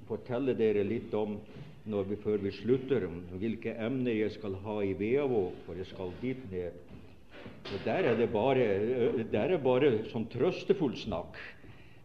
[0.08, 1.38] fortelle dere litt om
[1.86, 3.06] når vi, før vi slutter,
[3.38, 6.82] hvilke emner jeg skal ha i Veavåg, for jeg skal dit ned.
[7.46, 8.66] Og Der er det bare,
[9.32, 11.38] der er bare sånn trøstefull snakk.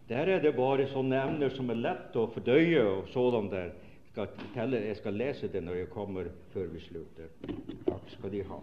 [0.08, 3.72] Der er det bare sånne emner som er lett å fordøye og sådan der.
[4.10, 7.30] Jeg skal, telle, jeg skal lese det når jeg kommer før vi slutter.
[7.86, 8.58] Takk skal De ha.